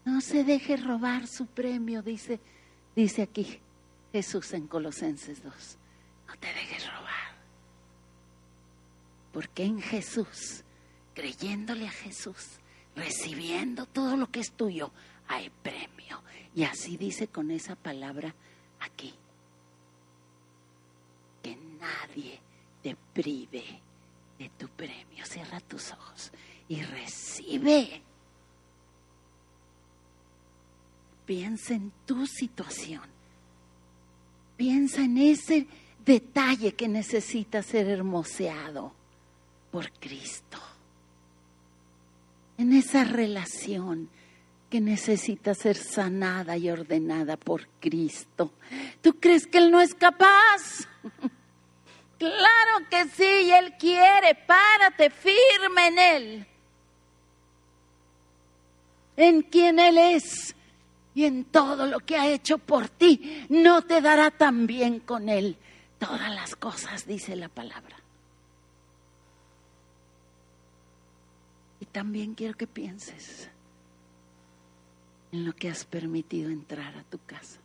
[0.04, 2.38] No se deje robar su premio, dice,
[2.94, 3.58] dice aquí
[4.12, 5.78] Jesús en Colosenses 2.
[6.28, 7.34] No te dejes robar.
[9.32, 10.62] Porque en Jesús
[11.16, 12.60] creyéndole a Jesús,
[12.94, 14.92] recibiendo todo lo que es tuyo,
[15.26, 16.22] hay premio.
[16.54, 18.34] Y así dice con esa palabra
[18.80, 19.14] aquí.
[21.42, 22.38] Que nadie
[22.82, 23.64] te prive
[24.38, 25.24] de tu premio.
[25.24, 26.30] Cierra tus ojos
[26.68, 28.02] y recibe.
[31.24, 33.02] Piensa en tu situación.
[34.58, 35.66] Piensa en ese
[36.04, 38.92] detalle que necesita ser hermoseado
[39.70, 40.58] por Cristo.
[42.58, 44.08] En esa relación
[44.70, 48.52] que necesita ser sanada y ordenada por Cristo.
[49.00, 50.88] ¿Tú crees que Él no es capaz?
[52.18, 54.34] Claro que sí, Él quiere.
[54.46, 56.46] Párate firme en Él.
[59.18, 60.54] En quien Él es
[61.14, 63.44] y en todo lo que ha hecho por ti.
[63.50, 65.58] No te dará tan bien con Él
[65.98, 67.96] todas las cosas, dice la palabra.
[71.96, 73.48] También quiero que pienses
[75.32, 77.58] en lo que has permitido entrar a tu casa.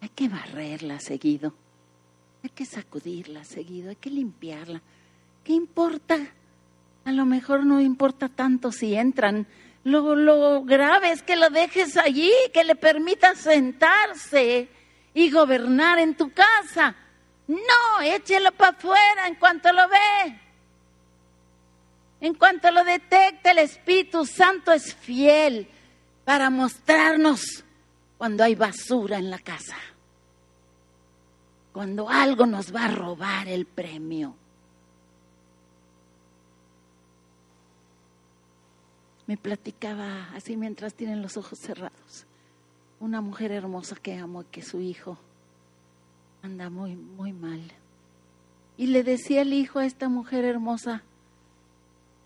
[0.00, 1.52] Hay que barrerla seguido,
[2.44, 4.80] hay que sacudirla seguido, hay que limpiarla.
[5.42, 6.16] ¿Qué importa?
[7.04, 9.48] A lo mejor no importa tanto si entran.
[9.82, 14.68] Lo, lo grave es que lo dejes allí, que le permitas sentarse
[15.12, 16.94] y gobernar en tu casa.
[17.48, 20.40] No, échelo para afuera en cuanto lo ve.
[22.20, 25.68] En cuanto lo detecte, el Espíritu Santo es fiel
[26.24, 27.64] para mostrarnos
[28.16, 29.76] cuando hay basura en la casa
[31.72, 34.34] cuando algo nos va a robar el premio.
[39.26, 42.26] Me platicaba así mientras tienen los ojos cerrados.
[43.00, 45.16] Una mujer hermosa que amo y que su hijo
[46.42, 47.62] anda muy, muy mal.
[48.76, 51.02] Y le decía el hijo a esta mujer hermosa,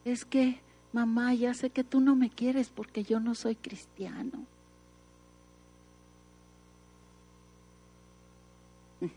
[0.04, 0.60] es que
[0.92, 4.46] mamá, ya sé que tú no me quieres porque yo no soy cristiano.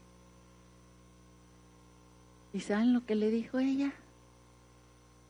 [2.53, 3.93] ¿Y saben lo que le dijo ella?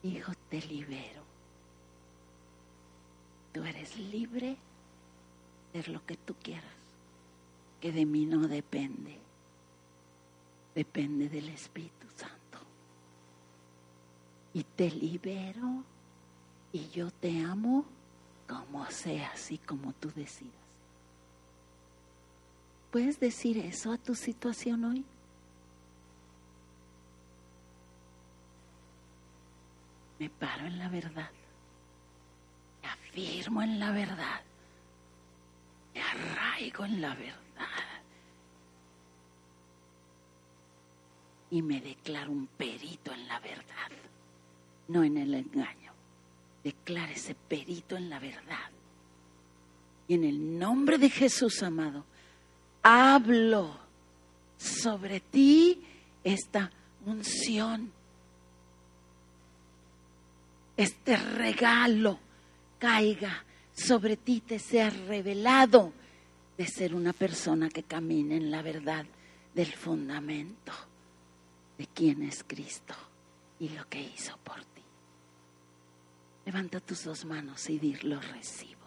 [0.02, 1.22] Hijo, te libero.
[3.54, 4.58] Tú eres libre
[5.74, 6.64] de lo que tú quieras,
[7.82, 9.20] que de mí no depende.
[10.76, 12.60] Depende del Espíritu Santo.
[14.54, 15.84] Y te libero
[16.72, 17.86] y yo te amo
[18.48, 20.54] como sea, así como tú decidas.
[22.92, 25.06] ¿Puedes decir eso a tu situación hoy?
[30.20, 31.30] me paro en la verdad,
[32.82, 34.42] me afirmo en la verdad,
[35.94, 37.49] me arraigo en la verdad
[41.52, 43.92] y me declaro un perito en la verdad,
[44.88, 45.94] no en el engaño.
[46.64, 48.70] ese perito en la verdad.
[50.08, 52.06] Y en el nombre de Jesús, amado,
[52.84, 53.78] hablo
[54.58, 55.82] sobre ti
[56.24, 56.72] esta
[57.06, 57.92] unción
[60.80, 62.18] este regalo
[62.78, 63.44] caiga
[63.74, 65.92] sobre ti, te sea revelado
[66.58, 69.06] de ser una persona que camine en la verdad
[69.54, 70.72] del fundamento
[71.80, 72.94] de quién es Cristo
[73.60, 74.84] y lo que hizo por ti.
[76.46, 78.86] Levanta tus dos manos y di, lo recibo.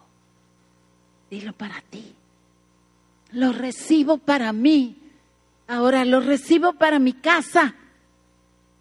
[1.28, 2.14] Dilo para ti.
[3.32, 4.96] Lo recibo para mí.
[5.66, 7.74] Ahora lo recibo para mi casa.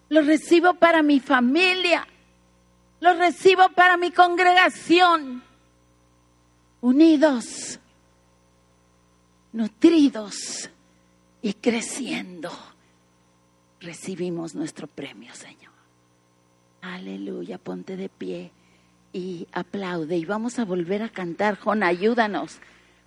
[0.09, 2.05] Lo recibo para mi familia
[3.01, 5.43] los recibo para mi congregación,
[6.81, 7.79] unidos,
[9.51, 10.69] nutridos
[11.41, 12.51] y creciendo.
[13.81, 15.71] Recibimos nuestro premio, Señor.
[16.81, 18.51] Aleluya, ponte de pie
[19.11, 20.17] y aplaude.
[20.17, 22.59] Y vamos a volver a cantar, Jon, ayúdanos.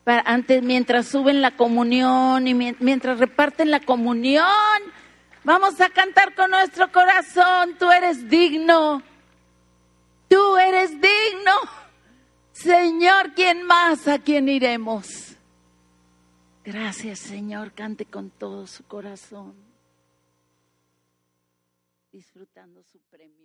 [0.04, 4.44] Antes, mientras suben la comunión y mientras reparten la comunión,
[5.44, 7.76] vamos a cantar con nuestro corazón.
[7.78, 9.02] Tú eres digno.
[10.28, 11.52] Tú eres digno.
[12.52, 14.06] Señor, ¿quién más?
[14.08, 15.36] ¿A quién iremos?
[16.64, 17.72] Gracias, Señor.
[17.72, 19.54] Cante con todo su corazón,
[22.14, 23.43] disfrutando su premio.